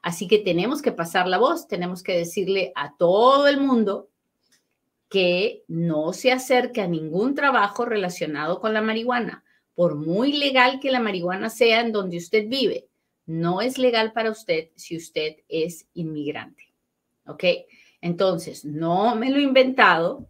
Así 0.00 0.26
que 0.26 0.38
tenemos 0.38 0.80
que 0.80 0.92
pasar 0.92 1.28
la 1.28 1.38
voz, 1.38 1.68
tenemos 1.68 2.02
que 2.02 2.16
decirle 2.16 2.72
a 2.74 2.96
todo 2.96 3.46
el 3.48 3.60
mundo 3.60 4.08
que 5.10 5.64
no 5.68 6.12
se 6.12 6.32
acerque 6.32 6.80
a 6.80 6.88
ningún 6.88 7.34
trabajo 7.34 7.84
relacionado 7.84 8.60
con 8.60 8.72
la 8.72 8.80
marihuana, 8.80 9.44
por 9.74 9.94
muy 9.94 10.32
legal 10.32 10.80
que 10.80 10.90
la 10.90 11.00
marihuana 11.00 11.50
sea 11.50 11.80
en 11.80 11.92
donde 11.92 12.16
usted 12.16 12.48
vive. 12.48 12.88
No 13.26 13.60
es 13.60 13.76
legal 13.76 14.12
para 14.12 14.30
usted 14.30 14.70
si 14.74 14.96
usted 14.96 15.36
es 15.48 15.86
inmigrante. 15.92 16.67
¿Ok? 17.28 17.44
Entonces, 18.00 18.64
no 18.64 19.14
me 19.14 19.30
lo 19.30 19.38
he 19.38 19.42
inventado, 19.42 20.28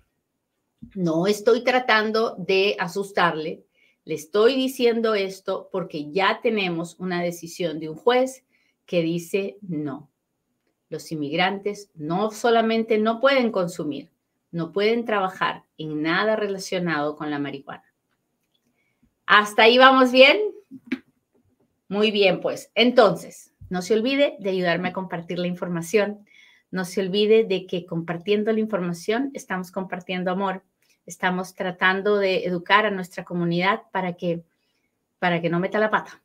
no 0.95 1.27
estoy 1.27 1.65
tratando 1.65 2.35
de 2.39 2.77
asustarle, 2.79 3.65
le 4.05 4.15
estoy 4.15 4.55
diciendo 4.57 5.15
esto 5.15 5.69
porque 5.71 6.11
ya 6.11 6.41
tenemos 6.43 6.99
una 6.99 7.23
decisión 7.23 7.79
de 7.79 7.91
un 7.91 7.97
juez 7.97 8.45
que 8.87 9.03
dice 9.03 9.59
no. 9.61 10.11
Los 10.89 11.13
inmigrantes 11.13 11.91
no 11.95 12.31
solamente 12.31 12.97
no 12.97 13.21
pueden 13.21 13.53
consumir, 13.53 14.11
no 14.51 14.73
pueden 14.73 15.05
trabajar 15.05 15.65
en 15.77 16.01
nada 16.03 16.37
relacionado 16.37 17.17
con 17.17 17.31
la 17.31 17.39
marihuana. 17.39 17.85
¿Hasta 19.27 19.65
ahí 19.65 19.77
vamos 19.77 20.11
bien? 20.11 20.39
Muy 21.89 22.11
bien, 22.11 22.41
pues. 22.41 22.71
Entonces, 22.75 23.53
no 23.69 23.83
se 23.83 23.93
olvide 23.93 24.37
de 24.41 24.51
ayudarme 24.51 24.89
a 24.89 24.93
compartir 24.95 25.39
la 25.39 25.47
información. 25.47 26.27
No 26.71 26.85
se 26.85 27.01
olvide 27.01 27.45
de 27.45 27.67
que 27.67 27.87
compartiendo 27.87 28.53
la 28.53 28.61
información 28.61 29.31
estamos 29.35 29.71
compartiendo 29.71 30.31
amor. 30.31 30.63
Estamos 31.07 31.55
tratando 31.55 32.19
de 32.19 32.45
educar 32.45 32.85
a 32.85 32.91
nuestra 32.91 33.25
comunidad 33.25 33.83
para 33.93 34.13
que, 34.15 34.45
para 35.19 35.41
que 35.41 35.49
no 35.49 35.61
meta 35.61 35.79
la 35.79 35.91
pata. 35.91 36.23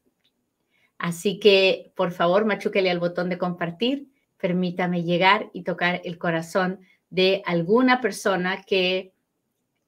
Así 0.97 1.39
que, 1.39 1.91
por 1.95 2.11
favor, 2.11 2.45
machúquele 2.45 2.89
al 2.89 2.99
botón 2.99 3.29
de 3.29 3.37
compartir. 3.37 4.09
Permítame 4.37 5.03
llegar 5.03 5.49
y 5.53 5.63
tocar 5.63 6.01
el 6.03 6.17
corazón 6.17 6.79
de 7.09 7.41
alguna 7.45 8.01
persona 8.01 8.63
que, 8.63 9.13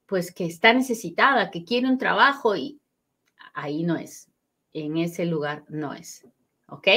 pues, 0.05 0.33
que 0.33 0.45
está 0.45 0.74
necesitada, 0.74 1.51
que 1.51 1.65
quiere 1.65 1.88
un 1.88 1.97
trabajo 1.97 2.55
y 2.55 2.79
ahí 3.53 3.83
no 3.83 3.97
es. 3.97 4.29
En 4.74 4.97
ese 4.97 5.25
lugar 5.25 5.63
no 5.67 5.93
es. 5.93 6.25
¿Ok? 6.67 6.88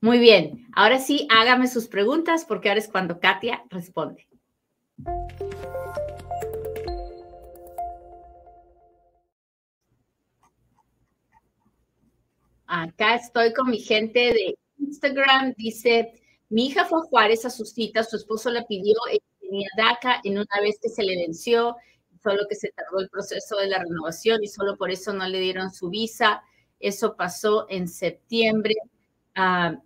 Muy 0.00 0.20
bien, 0.20 0.68
ahora 0.74 1.00
sí, 1.00 1.26
hágame 1.28 1.66
sus 1.66 1.88
preguntas 1.88 2.44
porque 2.44 2.68
ahora 2.68 2.78
es 2.78 2.88
cuando 2.88 3.18
Katia 3.18 3.64
responde. 3.68 4.28
Acá 12.68 13.16
estoy 13.16 13.52
con 13.52 13.70
mi 13.70 13.80
gente 13.80 14.20
de 14.20 14.58
Instagram. 14.78 15.54
Dice, 15.56 16.12
mi 16.48 16.66
hija 16.66 16.84
fue 16.84 17.00
a 17.00 17.02
Juárez 17.02 17.44
a 17.44 17.50
su 17.50 17.64
cita, 17.64 18.04
su 18.04 18.16
esposo 18.16 18.50
la 18.50 18.64
pidió, 18.66 18.94
tenía 19.40 19.68
DACA 19.76 20.20
en 20.22 20.34
una 20.34 20.60
vez 20.62 20.78
que 20.80 20.90
se 20.90 21.02
le 21.02 21.16
venció, 21.16 21.74
solo 22.22 22.42
que 22.48 22.54
se 22.54 22.70
tardó 22.70 23.00
el 23.00 23.08
proceso 23.08 23.56
de 23.56 23.66
la 23.66 23.78
renovación 23.78 24.44
y 24.44 24.46
solo 24.46 24.76
por 24.76 24.92
eso 24.92 25.12
no 25.12 25.26
le 25.26 25.40
dieron 25.40 25.72
su 25.72 25.90
visa. 25.90 26.42
Eso 26.78 27.16
pasó 27.16 27.66
en 27.68 27.88
septiembre. 27.88 28.74
Ah, 29.34 29.76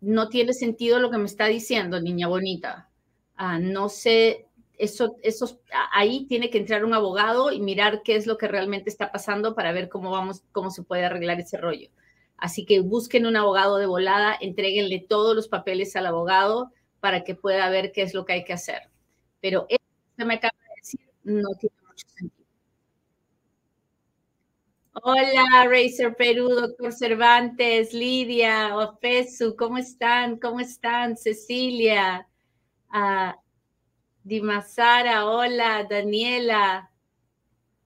no 0.00 0.28
tiene 0.28 0.52
sentido 0.52 0.98
lo 0.98 1.10
que 1.10 1.18
me 1.18 1.26
está 1.26 1.46
diciendo, 1.46 2.00
niña 2.00 2.28
bonita. 2.28 2.90
Ah, 3.36 3.58
no 3.58 3.88
sé, 3.88 4.46
eso, 4.78 5.16
eso, 5.22 5.60
ahí 5.92 6.26
tiene 6.26 6.50
que 6.50 6.58
entrar 6.58 6.84
un 6.84 6.94
abogado 6.94 7.52
y 7.52 7.60
mirar 7.60 8.02
qué 8.02 8.16
es 8.16 8.26
lo 8.26 8.38
que 8.38 8.48
realmente 8.48 8.90
está 8.90 9.12
pasando 9.12 9.54
para 9.54 9.72
ver 9.72 9.88
cómo 9.88 10.10
vamos, 10.10 10.42
cómo 10.52 10.70
se 10.70 10.82
puede 10.82 11.04
arreglar 11.04 11.38
ese 11.40 11.58
rollo. 11.58 11.90
Así 12.38 12.64
que 12.64 12.80
busquen 12.80 13.26
un 13.26 13.36
abogado 13.36 13.76
de 13.76 13.86
volada, 13.86 14.36
entreguenle 14.40 15.04
todos 15.06 15.36
los 15.36 15.48
papeles 15.48 15.94
al 15.96 16.06
abogado 16.06 16.72
para 17.00 17.24
que 17.24 17.34
pueda 17.34 17.68
ver 17.70 17.92
qué 17.92 18.02
es 18.02 18.14
lo 18.14 18.24
que 18.24 18.32
hay 18.34 18.44
que 18.44 18.54
hacer. 18.54 18.90
Pero 19.40 19.66
eso 19.68 19.80
que 20.16 20.24
me 20.24 20.34
acaba 20.34 20.54
de 20.58 20.74
decir 20.80 21.00
no 21.24 21.48
tiene 21.58 21.76
mucho 21.86 22.08
sentido. 22.08 22.39
Hola, 24.92 25.68
Racer 25.68 26.16
Perú, 26.16 26.48
doctor 26.48 26.92
Cervantes, 26.92 27.94
Lidia, 27.94 28.76
Ofesu, 28.76 29.54
¿cómo 29.56 29.78
están? 29.78 30.36
¿Cómo 30.36 30.58
están? 30.58 31.16
Cecilia, 31.16 32.26
uh, 32.92 33.32
Dimasara, 34.24 35.26
hola, 35.26 35.86
Daniela. 35.88 36.90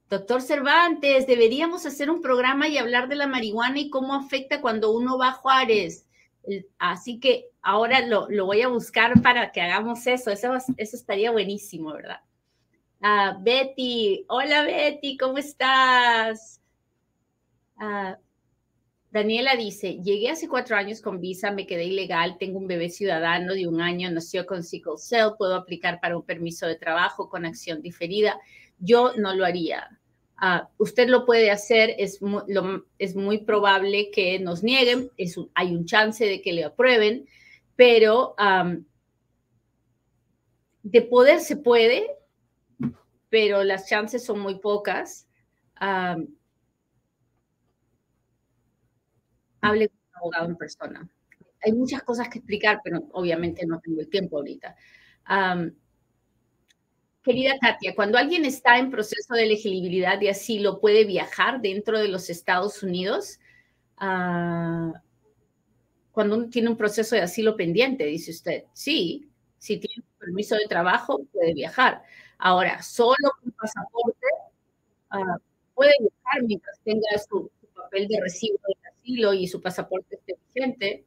Doctor 0.09 0.41
Cervantes, 0.41 1.27
deberíamos 1.27 1.85
hacer 1.85 2.11
un 2.11 2.23
programa 2.23 2.69
y 2.69 2.79
hablar 2.79 3.09
de 3.09 3.17
la 3.17 3.27
marihuana 3.27 3.81
y 3.81 3.91
cómo 3.91 4.15
afecta 4.15 4.63
cuando 4.63 4.91
uno 4.91 5.19
va 5.19 5.29
a 5.29 5.33
Juárez. 5.33 6.09
Así 6.79 7.21
que 7.21 7.51
ahora 7.61 8.01
lo, 8.01 8.29
voy 8.47 8.63
a 8.63 8.69
buscar 8.69 9.21
para 9.21 9.53
que 9.53 9.61
hagamos 9.61 10.07
eso. 10.07 10.31
Eso, 10.31 10.55
eso 10.55 10.97
estaría 10.97 11.31
buenísimo, 11.31 11.93
¿verdad? 11.93 12.21
Uh, 13.01 13.43
Betty, 13.43 14.25
hola 14.29 14.63
Betty, 14.63 15.19
¿cómo 15.19 15.37
estás? 15.37 16.64
Ah, 17.77 18.19
Daniela 19.11 19.55
dice, 19.55 20.01
llegué 20.03 20.31
hace 20.31 20.49
cuatro 20.49 20.77
años 20.77 21.01
con 21.01 21.21
visa, 21.21 21.53
me 21.53 21.67
quedé 21.69 21.85
ilegal, 21.85 22.37
tengo 22.37 22.59
un 22.59 22.67
bebé 22.67 22.91
ciudadano 22.91 23.55
de 23.55 23.69
un 23.69 23.81
año, 23.81 24.11
nació 24.11 24.45
con 24.45 24.65
sickle 24.65 24.99
cell, 24.99 25.35
puedo 25.39 25.55
aplicar 25.55 26.01
para 26.01 26.17
un 26.17 26.25
permiso 26.25 26.67
de 26.67 26.75
trabajo 26.75 27.29
con 27.29 27.47
acción 27.47 27.81
diferida. 27.81 28.41
Yo 28.81 29.13
no 29.17 29.33
lo 29.35 29.45
haría. 29.45 30.01
Ah, 30.37 30.69
usted 30.79 31.09
lo 31.09 31.25
puede 31.27 31.53
hacer, 31.53 31.95
es 31.97 32.21
muy, 32.21 32.43
es 32.99 33.15
muy 33.15 33.39
probable 33.45 34.11
que 34.11 34.41
nos 34.41 34.65
nieguen, 34.65 35.09
hay 35.55 35.77
un 35.77 35.85
chance 35.85 36.25
de 36.27 36.43
que 36.43 36.53
le 36.53 36.65
aprueben, 36.65 37.29
pero 37.77 38.35
de 40.83 41.03
poder 41.03 41.39
se 41.39 41.57
puede, 41.57 42.11
pero 43.31 43.63
las 43.63 43.89
chances 43.89 44.25
son 44.25 44.41
muy 44.41 44.59
pocas 44.59 45.29
hable 49.65 49.89
con 49.89 49.99
un 49.99 50.17
abogado 50.17 50.47
en 50.47 50.57
persona. 50.57 51.09
Hay 51.63 51.73
muchas 51.73 52.03
cosas 52.03 52.29
que 52.29 52.39
explicar, 52.39 52.81
pero 52.85 53.09
obviamente 53.13 53.67
no 53.67 53.81
tengo 53.81 54.01
el 54.01 54.09
tiempo 54.09 54.39
ahorita. 54.39 54.77
querida 57.23 57.59
Katia, 57.61 57.95
cuando 57.95 58.19
alguien 58.19 58.45
está 58.45 58.79
en 58.79 58.91
proceso 58.91 59.35
de 59.35 59.45
elegibilidad 59.45 60.19
de 60.19 60.31
asilo, 60.31 60.81
¿puede 60.81 61.05
viajar 61.05 61.61
dentro 61.61 61.99
de 61.99 62.09
los 62.09 62.29
Estados 62.29 62.83
Unidos? 62.83 63.39
Ah, 63.97 64.93
cuando 66.13 66.37
uno 66.37 66.49
tiene 66.49 66.69
un 66.69 66.77
proceso 66.77 67.17
de 67.17 67.23
asilo 67.23 67.57
pendiente, 67.57 68.05
dice 68.05 68.31
usted, 68.31 68.65
sí, 68.73 69.29
si 69.59 69.79
tiene 69.79 70.05
un 70.05 70.19
permiso 70.19 70.55
de 70.57 70.67
trabajo, 70.69 71.25
puede 71.33 71.55
viajar. 71.55 72.03
Ahora, 72.39 72.83
solo 72.83 73.33
con 73.41 73.51
pasaporte 73.53 74.27
ah, 75.11 75.39
puede 75.75 75.93
viajar 75.99 76.43
mientras 76.47 76.79
tenga 76.85 77.09
su, 77.29 77.51
papel 77.75 78.07
de 78.09 78.21
recibo 78.21 78.59
de 78.69 78.75
y 79.05 79.47
su 79.47 79.61
pasaporte 79.61 80.17
esté 80.17 80.35
vigente, 80.55 81.05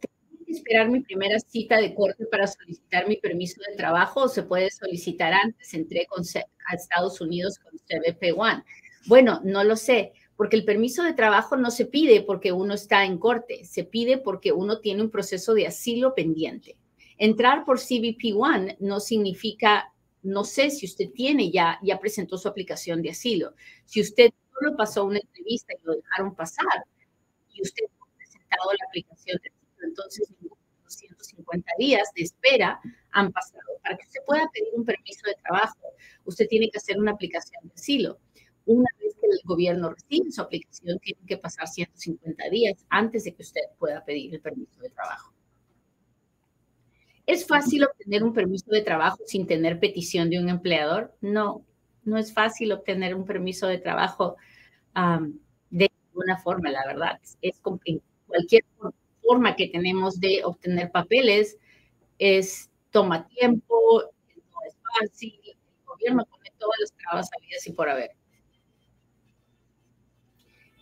tengo 0.00 0.44
que 0.44 0.52
esperar 0.52 0.88
mi 0.90 1.00
primera 1.00 1.38
cita 1.38 1.80
de 1.80 1.94
corte 1.94 2.26
para 2.26 2.46
solicitar 2.46 3.08
mi 3.08 3.16
permiso 3.16 3.60
de 3.68 3.76
trabajo 3.76 4.22
o 4.22 4.28
se 4.28 4.42
puede 4.42 4.70
solicitar 4.70 5.32
antes, 5.32 5.72
entré 5.74 6.06
con, 6.06 6.22
a 6.22 6.74
Estados 6.74 7.20
Unidos 7.20 7.58
con 7.58 7.78
CBP 7.78 8.36
One. 8.36 8.64
Bueno, 9.06 9.40
no 9.44 9.62
lo 9.64 9.76
sé, 9.76 10.12
porque 10.36 10.56
el 10.56 10.64
permiso 10.64 11.02
de 11.02 11.14
trabajo 11.14 11.56
no 11.56 11.70
se 11.70 11.86
pide 11.86 12.22
porque 12.22 12.52
uno 12.52 12.74
está 12.74 13.04
en 13.04 13.18
corte, 13.18 13.64
se 13.64 13.84
pide 13.84 14.18
porque 14.18 14.52
uno 14.52 14.80
tiene 14.80 15.02
un 15.02 15.10
proceso 15.10 15.54
de 15.54 15.66
asilo 15.66 16.14
pendiente. 16.14 16.76
Entrar 17.16 17.64
por 17.64 17.80
CBP 17.80 18.36
One 18.36 18.76
no 18.80 19.00
significa 19.00 19.92
no 20.22 20.44
sé 20.44 20.70
si 20.70 20.86
usted 20.86 21.10
tiene 21.10 21.50
ya, 21.50 21.78
ya 21.82 21.98
presentó 21.98 22.38
su 22.38 22.48
aplicación 22.48 23.02
de 23.02 23.10
asilo. 23.10 23.54
Si 23.84 24.00
usted 24.00 24.30
solo 24.52 24.76
pasó 24.76 25.04
una 25.04 25.18
entrevista 25.18 25.72
y 25.74 25.86
lo 25.86 25.94
dejaron 25.94 26.34
pasar 26.34 26.84
y 27.52 27.62
usted 27.62 27.84
no 27.98 28.04
ha 28.06 28.16
presentado 28.16 28.70
la 28.72 28.86
aplicación 28.88 29.38
de 29.42 29.48
asilo, 29.48 29.88
entonces 29.88 30.28
250 30.88 31.70
días 31.78 32.08
de 32.14 32.22
espera 32.22 32.80
han 33.12 33.32
pasado. 33.32 33.62
Para 33.82 33.96
que 33.96 34.06
usted 34.06 34.20
pueda 34.26 34.48
pedir 34.52 34.68
un 34.74 34.84
permiso 34.84 35.20
de 35.26 35.34
trabajo, 35.42 35.78
usted 36.24 36.46
tiene 36.48 36.70
que 36.70 36.78
hacer 36.78 36.98
una 36.98 37.12
aplicación 37.12 37.66
de 37.68 37.74
asilo. 37.74 38.18
Una 38.66 38.88
vez 39.00 39.14
que 39.20 39.26
el 39.26 39.40
gobierno 39.44 39.90
recibe 39.90 40.30
su 40.30 40.42
aplicación, 40.42 40.98
tiene 40.98 41.20
que 41.26 41.38
pasar 41.38 41.68
150 41.68 42.50
días 42.50 42.84
antes 42.90 43.24
de 43.24 43.34
que 43.34 43.42
usted 43.42 43.62
pueda 43.78 44.04
pedir 44.04 44.34
el 44.34 44.40
permiso 44.40 44.80
de 44.80 44.90
trabajo. 44.90 45.32
¿Es 47.28 47.46
fácil 47.46 47.84
obtener 47.84 48.24
un 48.24 48.32
permiso 48.32 48.70
de 48.70 48.80
trabajo 48.80 49.18
sin 49.26 49.46
tener 49.46 49.78
petición 49.78 50.30
de 50.30 50.40
un 50.40 50.48
empleador? 50.48 51.14
No, 51.20 51.62
no 52.04 52.16
es 52.16 52.32
fácil 52.32 52.72
obtener 52.72 53.14
un 53.14 53.26
permiso 53.26 53.66
de 53.66 53.76
trabajo 53.76 54.36
de 54.94 55.92
ninguna 56.06 56.38
forma, 56.38 56.70
la 56.70 56.86
verdad. 56.86 57.20
Es 57.42 57.60
cualquier 57.60 58.64
forma 59.22 59.56
que 59.56 59.68
tenemos 59.68 60.18
de 60.18 60.40
obtener 60.42 60.90
papeles 60.90 61.58
es, 62.18 62.70
toma 62.90 63.28
tiempo, 63.28 64.04
no 64.34 64.58
es 64.66 64.74
fácil, 64.98 65.38
el 65.44 65.84
gobierno 65.84 66.24
pone 66.24 66.50
todas 66.58 66.76
las 66.80 66.92
trabas 66.94 67.28
habidas 67.36 67.66
y 67.66 67.72
por 67.74 67.90
haber. 67.90 68.12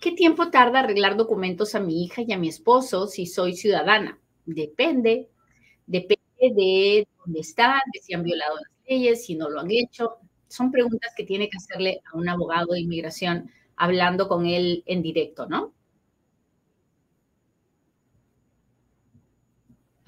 ¿Qué 0.01 0.13
tiempo 0.13 0.51
tarda 0.53 0.79
arreglar 0.79 1.17
documentos 1.17 1.75
a 1.75 1.81
mi 1.81 2.05
hija 2.05 2.23
y 2.23 2.33
a 2.33 2.39
mi 2.39 2.49
esposo 2.49 3.09
si 3.09 3.27
soy 3.27 3.57
ciudadana? 3.57 4.21
Depende. 4.45 5.29
Depende 5.89 6.16
de 6.41 7.09
dónde 7.19 7.41
están, 7.41 7.81
de 7.93 8.01
si 8.01 8.15
han 8.15 8.23
violado 8.23 8.57
las 8.57 8.73
leyes, 8.89 9.25
si 9.25 9.35
no 9.35 9.51
lo 9.51 9.61
han 9.61 9.71
hecho. 9.71 10.19
Son 10.49 10.71
preguntas 10.71 11.13
que 11.17 11.25
tiene 11.25 11.49
que 11.49 11.59
hacerle 11.59 12.01
a 12.13 12.17
un 12.17 12.29
abogado 12.29 12.73
de 12.73 12.81
inmigración 12.81 13.51
hablando 13.77 14.29
con 14.29 14.47
él 14.47 14.83
en 14.87 15.03
directo, 15.03 15.47
¿no? 15.47 15.73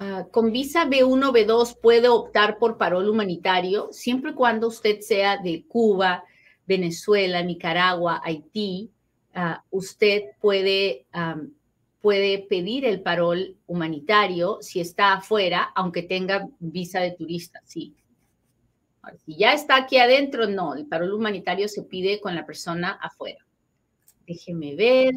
Ah, 0.01 0.27
con 0.31 0.53
visa 0.53 0.85
B1, 0.85 1.33
B2 1.33 1.77
puede 1.81 2.07
optar 2.07 2.57
por 2.57 2.77
parol 2.77 3.09
humanitario 3.09 3.89
siempre 3.91 4.31
y 4.31 4.33
cuando 4.33 4.67
usted 4.67 5.01
sea 5.01 5.37
de 5.37 5.65
Cuba, 5.67 6.23
Venezuela, 6.65 7.43
Nicaragua, 7.43 8.21
Haití. 8.23 8.91
Ah, 9.33 9.63
usted 9.69 10.21
puede, 10.39 11.05
puede 12.01 12.39
pedir 12.39 12.85
el 12.85 13.01
parol 13.01 13.57
humanitario 13.67 14.59
si 14.61 14.79
está 14.79 15.13
afuera, 15.13 15.71
aunque 15.75 16.03
tenga 16.03 16.47
visa 16.59 16.99
de 17.01 17.11
turista, 17.11 17.61
sí. 17.65 17.95
Si 19.25 19.35
ya 19.37 19.53
está 19.53 19.75
aquí 19.77 19.97
adentro, 19.97 20.47
no, 20.47 20.75
el 20.75 20.85
parol 20.85 21.13
humanitario 21.13 21.67
se 21.67 21.83
pide 21.83 22.19
con 22.19 22.35
la 22.35 22.45
persona 22.45 22.91
afuera. 23.01 23.45
Déjeme 24.27 24.75
ver. 24.75 25.13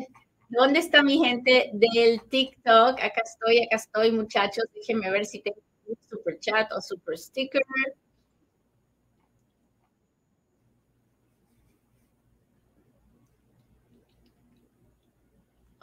¿Dónde 0.49 0.81
está 0.81 1.03
mi 1.03 1.19
gente 1.19 1.71
del 1.73 2.23
TikTok? 2.29 3.01
Acá 3.01 3.23
estoy, 3.25 3.62
acá 3.62 3.77
estoy, 3.77 4.12
muchachos. 4.12 4.65
Déjenme 4.75 5.11
ver 5.11 5.25
si 5.25 5.41
tengo 5.41 5.59
un 5.87 5.97
super 6.09 6.39
chat 6.41 6.71
o 6.73 6.81
super 6.81 7.19
sticker. 7.19 7.62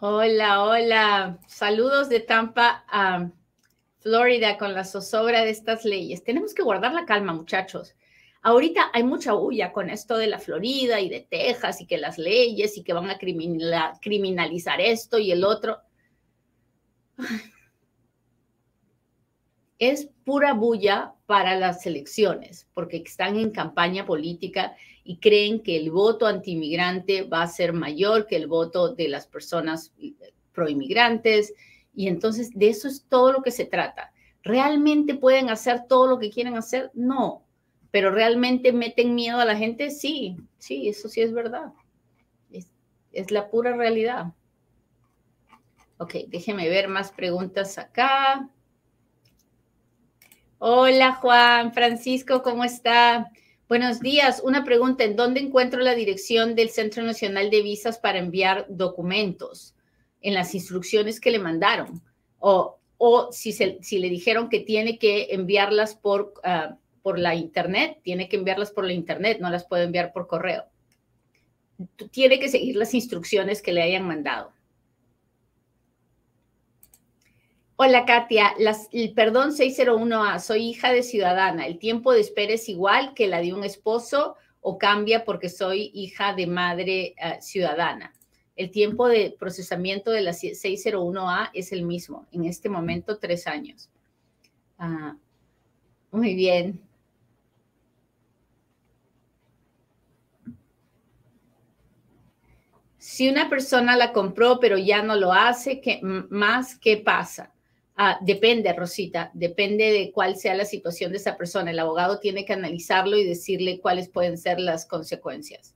Hola, 0.02 0.64
hola. 0.64 1.40
Saludos 1.46 2.08
de 2.08 2.22
Tampa 2.22 2.86
a 2.88 3.30
Florida 3.98 4.58
con 4.58 4.74
la 4.74 4.86
zozobra 4.86 5.44
de 5.44 5.50
estas 5.50 5.84
leyes. 5.84 6.24
Tenemos 6.24 6.54
que 6.54 6.64
guardar 6.64 6.94
la 6.94 7.04
calma, 7.06 7.34
muchachos. 7.34 7.96
Ahorita 8.42 8.92
hay 8.94 9.04
mucha 9.04 9.34
bulla 9.34 9.74
con 9.74 9.90
esto 9.90 10.18
de 10.18 10.28
la 10.28 10.40
Florida 10.40 11.02
y 11.02 11.10
de 11.10 11.28
Texas 11.30 11.82
y 11.82 11.86
que 11.86 11.98
las 11.98 12.18
leyes 12.18 12.78
y 12.78 12.84
que 12.84 12.94
van 12.94 13.10
a 13.10 13.18
criminalizar 13.18 14.80
esto 14.80 15.20
y 15.20 15.34
el 15.34 15.44
otro. 15.44 15.80
Es 19.80 20.10
pura 20.26 20.54
bulla 20.54 21.14
para 21.26 21.58
las 21.58 21.86
elecciones, 21.86 22.68
porque 22.74 22.98
están 22.98 23.38
en 23.38 23.52
campaña 23.52 24.06
política 24.06 24.76
y 25.04 25.18
creen 25.18 25.64
que 25.64 25.78
el 25.78 25.90
voto 25.90 26.28
antimigrante 26.28 27.24
va 27.24 27.42
a 27.42 27.48
ser 27.48 27.74
mayor 27.74 28.28
que 28.28 28.36
el 28.36 28.48
voto 28.48 28.94
de 28.94 29.08
las 29.08 29.26
personas 29.26 29.94
proinmigrantes. 30.54 31.54
Y 31.96 32.08
entonces 32.08 32.52
de 32.54 32.70
eso 32.70 32.88
es 32.88 33.06
todo 33.10 33.32
lo 33.32 33.42
que 33.42 33.52
se 33.52 33.66
trata. 33.66 34.14
¿Realmente 34.44 35.16
pueden 35.16 35.50
hacer 35.50 35.86
todo 35.88 36.08
lo 36.08 36.20
que 36.20 36.30
quieren 36.30 36.56
hacer? 36.56 36.92
No, 36.94 37.44
pero 37.92 38.12
realmente 38.12 38.72
meten 38.72 39.16
miedo 39.16 39.40
a 39.40 39.46
la 39.46 39.56
gente, 39.56 39.90
sí, 39.90 40.38
sí, 40.58 40.88
eso 40.90 41.10
sí 41.10 41.22
es 41.22 41.34
verdad. 41.34 41.74
Es, 43.12 43.32
la 43.32 43.50
pura 43.50 43.76
realidad. 43.76 44.34
Ok, 45.98 46.14
déjeme 46.28 46.70
ver 46.70 46.88
más 46.88 47.12
preguntas 47.12 47.80
acá. 47.80 48.48
Hola 50.62 51.16
Juan, 51.16 51.74
Francisco, 51.74 52.44
¿cómo 52.44 52.66
está? 52.66 53.32
Buenos 53.70 54.02
días. 54.02 54.42
Una 54.44 54.66
pregunta, 54.66 55.06
¿en 55.06 55.16
dónde 55.16 55.40
encuentro 55.40 55.80
la 55.80 55.96
dirección 55.96 56.54
del 56.54 56.70
Centro 56.70 57.02
Nacional 57.02 57.50
de 57.50 57.62
Visas 57.62 57.98
para 57.98 58.20
enviar 58.20 58.66
documentos? 58.68 59.74
En 60.20 60.34
las 60.34 60.54
instrucciones 60.54 61.22
que 61.22 61.32
le 61.32 61.40
mandaron. 61.40 62.02
O, 62.40 62.78
o 62.98 63.32
si, 63.32 63.54
se, 63.54 63.80
si 63.82 64.00
le 64.00 64.10
dijeron 64.10 64.50
que 64.50 64.60
tiene 64.60 65.00
que 65.00 65.30
enviarlas 65.32 65.96
por... 65.96 66.34
Ah, 66.44 66.76
por 67.02 67.18
la 67.18 67.34
internet, 67.34 68.00
tiene 68.04 68.28
que 68.28 68.36
enviarlas 68.36 68.72
por 68.72 68.84
la 68.84 68.94
internet, 68.94 69.40
no 69.40 69.50
las 69.50 69.66
puede 69.66 69.86
enviar 69.86 70.12
por 70.12 70.28
correo. 70.28 70.66
Tiene 72.12 72.40
que 72.40 72.50
seguir 72.50 72.76
las 72.76 72.94
instrucciones 72.94 73.62
que 73.62 73.72
le 73.72 73.82
hayan 73.82 74.06
mandado. 74.06 74.52
Hola 77.82 78.04
Katia, 78.04 78.56
el 78.92 79.14
perdón 79.14 79.52
601A, 79.52 80.40
soy 80.40 80.66
hija 80.66 80.92
de 80.92 81.02
ciudadana. 81.02 81.66
¿El 81.66 81.80
tiempo 81.80 82.12
de 82.12 82.20
espera 82.20 82.56
es 82.56 82.68
igual 82.68 83.14
que 83.14 83.26
la 83.26 83.40
de 83.40 83.54
un 83.54 83.64
esposo 83.64 84.36
o 84.60 84.78
cambia 84.78 85.24
porque 85.24 85.48
soy 85.48 85.90
hija 85.94 86.34
de 86.34 86.46
madre 86.46 87.16
eh, 87.18 87.38
ciudadana? 87.40 88.14
El 88.58 88.70
tiempo 88.70 89.08
de 89.08 89.34
procesamiento 89.40 90.12
de 90.12 90.20
la 90.20 90.32
601A 90.32 91.52
es 91.54 91.72
el 91.72 91.84
mismo, 91.84 92.28
en 92.34 92.44
este 92.44 92.68
momento 92.68 93.18
tres 93.18 93.48
años. 93.48 93.90
Ah, 94.78 95.16
muy 96.12 96.36
bien. 96.36 96.82
Si 102.98 103.30
una 103.30 103.50
persona 103.50 103.96
la 103.96 104.12
compró 104.12 104.60
pero 104.60 104.78
ya 104.78 105.02
no 105.02 105.16
lo 105.16 105.32
hace, 105.32 105.80
¿qué, 105.80 106.02
más 106.04 106.78
qué 106.78 106.98
pasa? 106.98 107.54
Ah, 108.02 108.18
depende, 108.22 108.72
Rosita, 108.72 109.30
depende 109.34 109.92
de 109.92 110.14
cuál 110.14 110.38
sea 110.38 110.56
la 110.56 110.64
situación 110.64 111.12
de 111.12 111.18
esa 111.18 111.36
persona. 111.36 111.72
El 111.72 111.80
abogado 111.80 112.22
tiene 112.22 112.46
que 112.46 112.54
analizarlo 112.54 113.18
y 113.18 113.26
decirle 113.26 113.82
cuáles 113.82 114.08
pueden 114.08 114.38
ser 114.38 114.58
las 114.58 114.86
consecuencias. 114.86 115.76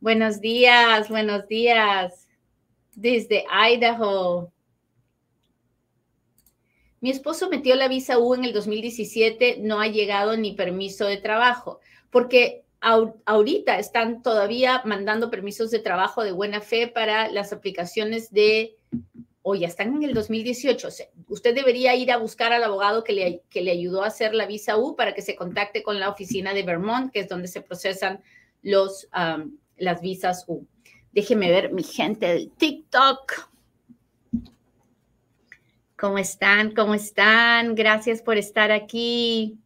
Buenos 0.00 0.42
días, 0.42 1.08
buenos 1.08 1.48
días. 1.48 2.28
Desde 2.94 3.46
Idaho. 3.50 4.52
Mi 7.00 7.08
esposo 7.08 7.48
metió 7.48 7.74
la 7.74 7.88
visa 7.88 8.18
U 8.18 8.34
en 8.34 8.44
el 8.44 8.52
2017, 8.52 9.60
no 9.60 9.80
ha 9.80 9.86
llegado 9.86 10.36
ni 10.36 10.52
permiso 10.52 11.06
de 11.06 11.16
trabajo, 11.16 11.80
porque 12.10 12.64
ahorita 12.80 13.78
están 13.78 14.22
todavía 14.22 14.82
mandando 14.84 15.30
permisos 15.30 15.70
de 15.70 15.78
trabajo 15.78 16.22
de 16.22 16.32
buena 16.32 16.60
fe 16.60 16.86
para 16.86 17.30
las 17.30 17.54
aplicaciones 17.54 18.30
de, 18.30 18.76
o 19.50 19.56
ya 19.56 19.66
están 19.66 19.96
en 19.96 20.04
el 20.04 20.14
2018. 20.14 20.88
usted 21.28 21.54
debería 21.54 21.96
ir 21.96 22.12
a 22.12 22.18
buscar 22.18 22.52
al 22.52 22.62
abogado 22.62 23.02
que 23.02 23.12
le, 23.12 23.42
que 23.50 23.62
le 23.62 23.72
ayudó 23.72 24.04
a 24.04 24.06
hacer 24.06 24.32
la 24.32 24.46
visa 24.46 24.76
U 24.76 24.94
para 24.94 25.12
que 25.12 25.22
se 25.22 25.34
contacte 25.34 25.82
con 25.82 25.98
la 25.98 26.08
oficina 26.08 26.54
de 26.54 26.62
Vermont, 26.62 27.12
que 27.12 27.18
es 27.20 27.28
donde 27.28 27.48
se 27.48 27.60
procesan 27.60 28.22
los, 28.62 29.08
las 29.76 30.00
visas 30.00 30.44
U. 30.46 30.64
Déjeme 31.12 31.50
ver 31.50 31.72
mi 31.72 31.82
gente 31.82 32.26
del 32.26 32.50
TikTok. 32.52 33.48
¿Cómo 35.98 36.18
están? 36.18 36.72
¿Cómo 36.72 36.94
están? 36.94 37.74
Gracias 37.74 38.22
por 38.22 38.38
estar 38.38 38.70
aquí. 38.70 39.58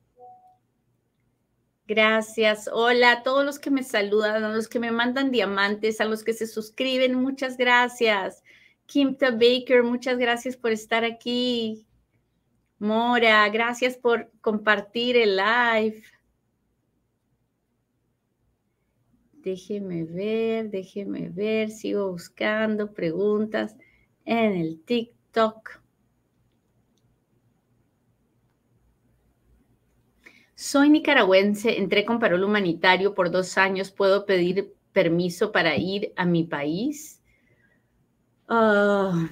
Gracias. 1.86 2.70
Hola 2.72 3.12
a 3.12 3.22
todos 3.22 3.44
los 3.44 3.58
que 3.58 3.70
me 3.70 3.82
saludan, 3.82 4.42
a 4.44 4.48
los 4.48 4.66
que 4.68 4.78
me 4.78 4.90
mandan 4.90 5.30
diamantes, 5.30 6.00
a 6.00 6.06
los 6.06 6.24
que 6.24 6.32
se 6.32 6.46
suscriben, 6.46 7.14
muchas 7.16 7.58
gracias. 7.58 8.42
Kimta 8.86 9.30
Baker, 9.30 9.82
muchas 9.82 10.18
gracias 10.18 10.56
por 10.56 10.72
estar 10.72 11.04
aquí. 11.04 11.86
Mora, 12.78 13.48
gracias 13.48 13.96
por 13.96 14.30
compartir 14.40 15.16
el 15.16 15.36
live. 15.36 16.02
Déjeme 19.32 20.04
ver, 20.04 20.70
déjeme 20.70 21.28
ver, 21.28 21.70
sigo 21.70 22.10
buscando 22.10 22.92
preguntas 22.92 23.76
en 24.24 24.54
el 24.54 24.80
TikTok. 24.82 25.82
Soy 30.54 30.88
nicaragüense, 30.88 31.78
entré 31.78 32.04
con 32.04 32.18
parol 32.18 32.44
humanitario 32.44 33.14
por 33.14 33.30
dos 33.30 33.58
años. 33.58 33.90
¿Puedo 33.90 34.24
pedir 34.24 34.74
permiso 34.92 35.52
para 35.52 35.76
ir 35.76 36.12
a 36.16 36.24
mi 36.24 36.44
país? 36.44 37.20
Ah, 38.48 39.28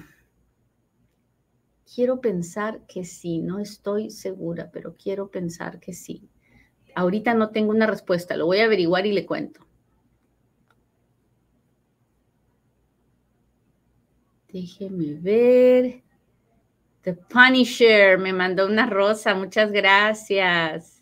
quiero 1.93 2.19
pensar 2.21 2.81
que 2.87 3.05
sí, 3.05 3.39
no 3.39 3.59
estoy 3.59 4.09
segura, 4.09 4.69
pero 4.71 4.95
quiero 4.95 5.29
pensar 5.29 5.79
que 5.79 5.93
sí. 5.93 6.29
Ahorita 6.95 7.33
no 7.33 7.51
tengo 7.51 7.71
una 7.71 7.87
respuesta, 7.87 8.37
lo 8.37 8.45
voy 8.47 8.59
a 8.59 8.65
averiguar 8.65 9.05
y 9.05 9.13
le 9.13 9.25
cuento. 9.25 9.65
Déjeme 14.51 15.15
ver. 15.15 16.03
The 17.03 17.13
Punisher 17.13 18.17
me 18.17 18.31
mandó 18.33 18.67
una 18.67 18.85
rosa, 18.85 19.35
muchas 19.35 19.71
gracias. 19.71 20.92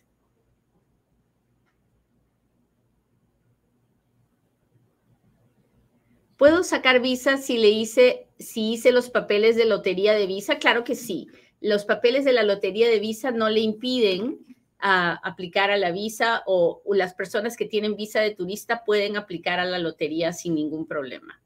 ¿Puedo 6.41 6.63
sacar 6.63 7.01
visa 7.01 7.37
si 7.37 7.59
le 7.59 7.69
hice, 7.69 8.27
si 8.39 8.71
hice 8.71 8.91
los 8.91 9.11
papeles 9.11 9.55
de 9.55 9.65
lotería 9.65 10.13
de 10.13 10.25
visa? 10.25 10.57
Claro 10.57 10.83
que 10.83 10.95
sí. 10.95 11.27
Los 11.59 11.85
papeles 11.85 12.25
de 12.25 12.33
la 12.33 12.41
lotería 12.41 12.89
de 12.89 12.97
visa 12.97 13.29
no 13.29 13.47
le 13.47 13.59
impiden 13.59 14.39
a 14.79 15.11
ah, 15.11 15.19
aplicar 15.23 15.69
a 15.69 15.77
la 15.77 15.91
visa 15.91 16.41
o, 16.47 16.81
o 16.83 16.95
las 16.95 17.13
personas 17.13 17.55
que 17.55 17.65
tienen 17.65 17.95
visa 17.95 18.21
de 18.21 18.33
turista 18.33 18.83
pueden 18.83 19.17
aplicar 19.17 19.59
a 19.59 19.65
la 19.65 19.77
lotería 19.77 20.33
sin 20.33 20.55
ningún 20.55 20.87
problema. 20.87 21.39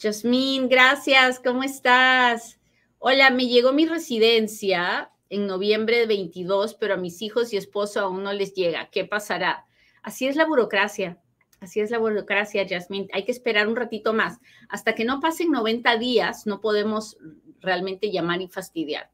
Jasmine, 0.00 0.66
gracias. 0.66 1.38
¿Cómo 1.38 1.62
estás? 1.62 2.58
Hola, 2.98 3.28
me 3.28 3.46
llegó 3.46 3.74
mi 3.74 3.84
residencia 3.84 5.12
en 5.28 5.46
noviembre 5.46 5.98
de 5.98 6.06
22, 6.06 6.76
pero 6.76 6.94
a 6.94 6.96
mis 6.96 7.20
hijos 7.20 7.52
y 7.52 7.58
esposo 7.58 8.00
aún 8.00 8.22
no 8.22 8.32
les 8.32 8.54
llega. 8.54 8.88
¿Qué 8.90 9.04
pasará? 9.04 9.66
Así 10.02 10.26
es 10.26 10.34
la 10.34 10.46
burocracia. 10.46 11.20
Así 11.60 11.80
es 11.80 11.90
la 11.90 11.98
burocracia, 11.98 12.66
Jasmine. 12.68 13.08
Hay 13.12 13.24
que 13.24 13.32
esperar 13.32 13.66
un 13.66 13.76
ratito 13.76 14.12
más. 14.12 14.38
Hasta 14.68 14.94
que 14.94 15.04
no 15.04 15.20
pasen 15.20 15.50
90 15.50 15.96
días, 15.98 16.46
no 16.46 16.60
podemos 16.60 17.18
realmente 17.60 18.12
llamar 18.12 18.40
y 18.40 18.48
fastidiar. 18.48 19.10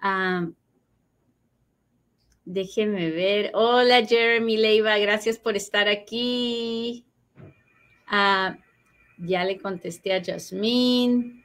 Ah, 0.00 0.48
déjeme 2.44 3.10
ver. 3.10 3.50
Hola, 3.54 4.06
Jeremy 4.06 4.56
Leiva. 4.56 4.96
Gracias 4.98 5.38
por 5.38 5.56
estar 5.56 5.88
aquí. 5.88 7.04
Ah, 8.06 8.56
ya 9.18 9.44
le 9.44 9.58
contesté 9.58 10.14
a 10.14 10.22
Jasmine. 10.24 11.44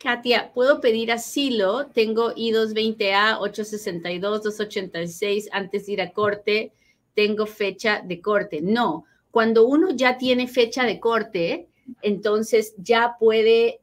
Katia, 0.00 0.50
¿puedo 0.54 0.80
pedir 0.80 1.12
asilo? 1.12 1.88
Tengo 1.88 2.32
I-220A, 2.34 3.36
862, 3.38 4.42
286 4.42 5.50
antes 5.52 5.84
de 5.84 5.92
ir 5.92 6.00
a 6.00 6.12
corte. 6.12 6.72
Tengo 7.14 7.44
fecha 7.44 8.00
de 8.02 8.22
corte. 8.22 8.62
No, 8.62 9.04
cuando 9.30 9.66
uno 9.66 9.90
ya 9.90 10.16
tiene 10.16 10.48
fecha 10.48 10.84
de 10.84 10.98
corte, 11.00 11.68
entonces 12.00 12.74
ya 12.78 13.16
puede, 13.20 13.80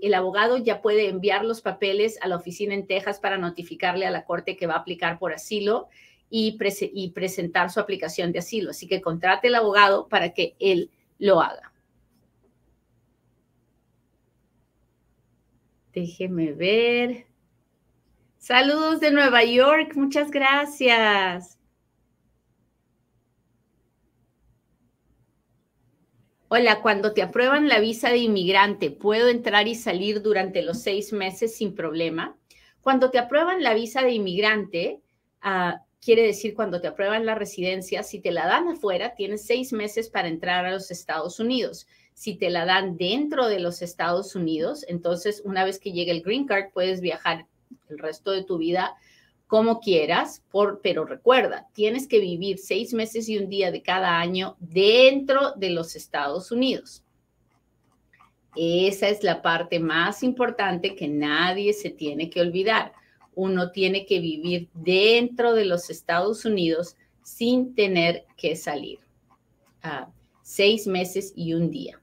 el 0.00 0.14
abogado 0.14 0.56
ya 0.56 0.80
puede 0.80 1.10
enviar 1.10 1.44
los 1.44 1.60
papeles 1.60 2.18
a 2.22 2.28
la 2.28 2.36
oficina 2.36 2.72
en 2.72 2.86
Texas 2.86 3.20
para 3.20 3.36
notificarle 3.36 4.06
a 4.06 4.10
la 4.10 4.24
corte 4.24 4.56
que 4.56 4.66
va 4.66 4.76
a 4.76 4.78
aplicar 4.78 5.18
por 5.18 5.34
asilo 5.34 5.88
y, 6.30 6.56
y 6.94 7.10
presentar 7.10 7.70
su 7.70 7.78
aplicación 7.78 8.32
de 8.32 8.38
asilo. 8.38 8.70
Así 8.70 8.88
que 8.88 9.02
contrate 9.02 9.48
el 9.48 9.54
abogado 9.54 10.08
para 10.08 10.32
que 10.32 10.56
él 10.58 10.90
lo 11.18 11.42
haga. 11.42 11.74
Déjeme 15.92 16.52
ver. 16.52 17.26
Saludos 18.38 19.00
de 19.00 19.10
Nueva 19.10 19.44
York, 19.44 19.94
muchas 19.96 20.30
gracias. 20.30 21.58
Hola, 26.50 26.80
cuando 26.80 27.12
te 27.12 27.20
aprueban 27.22 27.68
la 27.68 27.78
visa 27.78 28.08
de 28.08 28.18
inmigrante, 28.18 28.90
¿puedo 28.90 29.28
entrar 29.28 29.68
y 29.68 29.74
salir 29.74 30.22
durante 30.22 30.62
los 30.62 30.78
seis 30.78 31.12
meses 31.12 31.56
sin 31.56 31.74
problema? 31.74 32.38
Cuando 32.80 33.10
te 33.10 33.18
aprueban 33.18 33.62
la 33.62 33.74
visa 33.74 34.02
de 34.02 34.12
inmigrante, 34.12 35.02
ah, 35.42 35.82
quiere 36.00 36.22
decir 36.22 36.54
cuando 36.54 36.80
te 36.80 36.88
aprueban 36.88 37.26
la 37.26 37.34
residencia, 37.34 38.02
si 38.02 38.20
te 38.20 38.30
la 38.30 38.46
dan 38.46 38.68
afuera, 38.68 39.14
tienes 39.14 39.44
seis 39.44 39.72
meses 39.74 40.08
para 40.08 40.28
entrar 40.28 40.64
a 40.64 40.70
los 40.70 40.90
Estados 40.90 41.38
Unidos 41.38 41.86
si 42.18 42.34
te 42.34 42.50
la 42.50 42.64
dan 42.64 42.96
dentro 42.96 43.46
de 43.46 43.60
los 43.60 43.80
Estados 43.80 44.34
Unidos, 44.34 44.84
entonces 44.88 45.40
una 45.44 45.64
vez 45.64 45.78
que 45.78 45.92
llegue 45.92 46.10
el 46.10 46.22
green 46.22 46.46
card 46.46 46.72
puedes 46.74 47.00
viajar 47.00 47.46
el 47.88 47.96
resto 47.96 48.32
de 48.32 48.42
tu 48.42 48.58
vida 48.58 48.96
como 49.46 49.78
quieras, 49.78 50.42
pero 50.82 51.04
recuerda, 51.04 51.68
tienes 51.74 52.08
que 52.08 52.18
vivir 52.18 52.58
seis 52.58 52.92
meses 52.92 53.28
y 53.28 53.38
un 53.38 53.48
día 53.48 53.70
de 53.70 53.82
cada 53.82 54.18
año 54.18 54.56
dentro 54.58 55.52
de 55.52 55.70
los 55.70 55.94
Estados 55.94 56.50
Unidos. 56.50 57.04
Esa 58.56 59.08
es 59.10 59.22
la 59.22 59.40
parte 59.40 59.78
más 59.78 60.24
importante 60.24 60.96
que 60.96 61.06
nadie 61.06 61.72
se 61.72 61.90
tiene 61.90 62.30
que 62.30 62.40
olvidar. 62.40 62.94
Uno 63.36 63.70
tiene 63.70 64.06
que 64.06 64.18
vivir 64.18 64.68
dentro 64.74 65.54
de 65.54 65.66
los 65.66 65.88
Estados 65.88 66.44
Unidos 66.44 66.96
sin 67.22 67.76
tener 67.76 68.26
que 68.36 68.56
salir. 68.56 68.98
Ah, 69.84 70.10
seis 70.42 70.88
meses 70.88 71.32
y 71.36 71.54
un 71.54 71.70
día. 71.70 72.00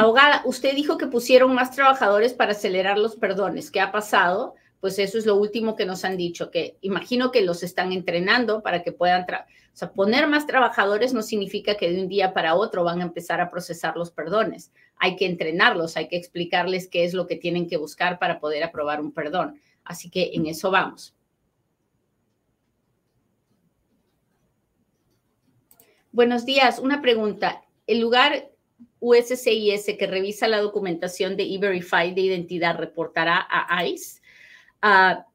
Abogada, 0.00 0.40
usted 0.46 0.74
dijo 0.74 0.96
que 0.96 1.08
pusieron 1.08 1.54
más 1.54 1.72
trabajadores 1.72 2.32
para 2.32 2.52
acelerar 2.52 2.96
los 2.96 3.16
perdones. 3.16 3.70
¿Qué 3.70 3.80
ha 3.80 3.92
pasado? 3.92 4.54
Pues 4.80 4.98
eso 4.98 5.18
es 5.18 5.26
lo 5.26 5.34
último 5.34 5.76
que 5.76 5.84
nos 5.84 6.06
han 6.06 6.16
dicho, 6.16 6.50
que 6.50 6.78
imagino 6.80 7.30
que 7.30 7.42
los 7.42 7.62
están 7.62 7.92
entrenando 7.92 8.62
para 8.62 8.82
que 8.82 8.92
puedan, 8.92 9.24
o 9.24 9.76
sea, 9.76 9.92
poner 9.92 10.26
más 10.26 10.46
trabajadores 10.46 11.12
no 11.12 11.20
significa 11.20 11.74
que 11.74 11.90
de 11.92 12.00
un 12.00 12.08
día 12.08 12.32
para 12.32 12.54
otro 12.54 12.82
van 12.82 13.00
a 13.00 13.04
empezar 13.04 13.42
a 13.42 13.50
procesar 13.50 13.98
los 13.98 14.10
perdones. 14.10 14.72
Hay 14.96 15.16
que 15.16 15.26
entrenarlos, 15.26 15.98
hay 15.98 16.08
que 16.08 16.16
explicarles 16.16 16.88
qué 16.88 17.04
es 17.04 17.12
lo 17.12 17.26
que 17.26 17.36
tienen 17.36 17.68
que 17.68 17.76
buscar 17.76 18.18
para 18.18 18.40
poder 18.40 18.64
aprobar 18.64 19.02
un 19.02 19.12
perdón. 19.12 19.60
Así 19.84 20.08
que 20.08 20.30
en 20.32 20.46
eso 20.46 20.70
vamos. 20.70 21.14
Buenos 26.10 26.46
días, 26.46 26.78
una 26.78 27.02
pregunta. 27.02 27.60
El 27.86 28.00
lugar 28.00 28.49
USCIS 29.00 29.96
que 29.98 30.06
revisa 30.06 30.46
la 30.46 30.60
documentación 30.60 31.36
de 31.36 31.44
E-Verify 31.44 32.14
de 32.14 32.20
identidad 32.20 32.76
reportará 32.76 33.46
a 33.50 33.84
ICE. 33.86 34.20
Ah, 34.82 35.26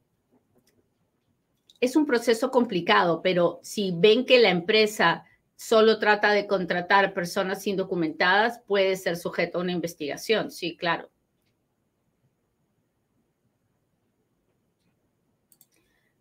es 1.80 1.96
un 1.96 2.06
proceso 2.06 2.52
complicado, 2.52 3.22
pero 3.22 3.60
si 3.64 3.94
ven 3.96 4.26
que 4.26 4.40
la 4.40 4.50
empresa 4.50 5.26
solo 5.56 6.00
trata 6.00 6.32
de 6.32 6.48
contratar 6.48 7.14
personas 7.14 7.66
indocumentadas, 7.68 8.60
puede 8.68 8.96
ser 8.96 9.18
sujeto 9.18 9.58
a 9.58 9.62
una 9.62 9.72
investigación. 9.72 10.52
Sí, 10.52 10.76
claro. 10.78 11.10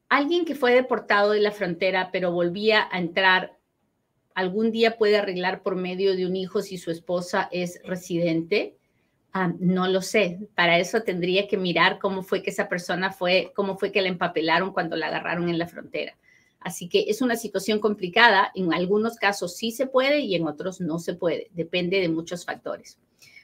Alguien 0.08 0.44
que 0.44 0.54
fue 0.54 0.74
deportado 0.74 1.32
de 1.32 1.40
la 1.40 1.50
frontera, 1.50 2.10
pero 2.12 2.30
volvía 2.30 2.88
a 2.92 2.98
entrar 2.98 3.58
algún 4.34 4.72
día 4.72 4.98
puede 4.98 5.16
arreglar 5.16 5.62
por 5.62 5.76
medio 5.76 6.16
de 6.16 6.26
un 6.26 6.36
hijo 6.36 6.60
si 6.62 6.78
su 6.78 6.90
esposa 6.90 7.48
es 7.50 7.80
residente? 7.84 8.76
Ah, 9.32 9.52
no 9.58 9.88
lo 9.88 10.02
sé. 10.02 10.38
Para 10.54 10.78
eso 10.78 11.02
tendría 11.02 11.48
que 11.48 11.56
mirar 11.56 11.98
cómo 11.98 12.22
fue 12.22 12.42
que 12.42 12.50
esa 12.50 12.68
persona 12.68 13.10
fue, 13.12 13.52
cómo 13.54 13.76
fue 13.78 13.90
que 13.90 14.02
la 14.02 14.08
empapelaron 14.08 14.72
cuando 14.72 14.96
la 14.96 15.06
agarraron 15.08 15.48
en 15.48 15.58
la 15.58 15.66
frontera. 15.66 16.16
Así 16.60 16.88
que 16.88 17.06
es 17.08 17.20
una 17.20 17.36
situación 17.36 17.78
complicada. 17.78 18.50
En 18.54 18.72
algunos 18.72 19.16
casos 19.16 19.56
sí 19.56 19.70
se 19.70 19.86
puede 19.86 20.20
y 20.20 20.34
en 20.34 20.46
otros 20.46 20.80
no 20.80 20.98
se 20.98 21.14
puede. 21.14 21.48
Depende 21.52 22.00
de 22.00 22.08
muchos 22.08 22.44
factores. 22.44 22.98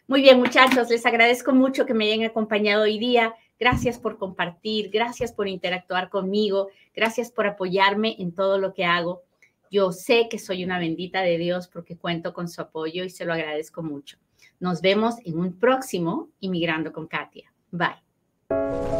Muy 0.06 0.22
bien, 0.22 0.38
muchachos, 0.38 0.90
les 0.90 1.06
agradezco 1.06 1.52
mucho 1.52 1.86
que 1.86 1.94
me 1.94 2.06
hayan 2.06 2.28
acompañado 2.28 2.82
hoy 2.82 2.98
día. 2.98 3.34
Gracias 3.60 3.98
por 3.98 4.16
compartir, 4.16 4.90
gracias 4.90 5.32
por 5.32 5.46
interactuar 5.46 6.08
conmigo, 6.08 6.68
gracias 6.96 7.30
por 7.30 7.46
apoyarme 7.46 8.16
en 8.18 8.32
todo 8.32 8.58
lo 8.58 8.74
que 8.74 8.84
hago. 8.84 9.22
Yo 9.70 9.92
sé 9.92 10.28
que 10.28 10.38
soy 10.38 10.64
una 10.64 10.78
bendita 10.78 11.22
de 11.22 11.38
Dios 11.38 11.68
porque 11.68 11.96
cuento 11.96 12.32
con 12.34 12.48
su 12.48 12.60
apoyo 12.60 13.04
y 13.04 13.10
se 13.10 13.24
lo 13.24 13.32
agradezco 13.32 13.82
mucho. 13.82 14.18
Nos 14.58 14.80
vemos 14.80 15.16
en 15.24 15.38
un 15.38 15.58
próximo 15.58 16.28
Inmigrando 16.40 16.92
con 16.92 17.06
Katia. 17.06 17.52
Bye. 17.70 18.90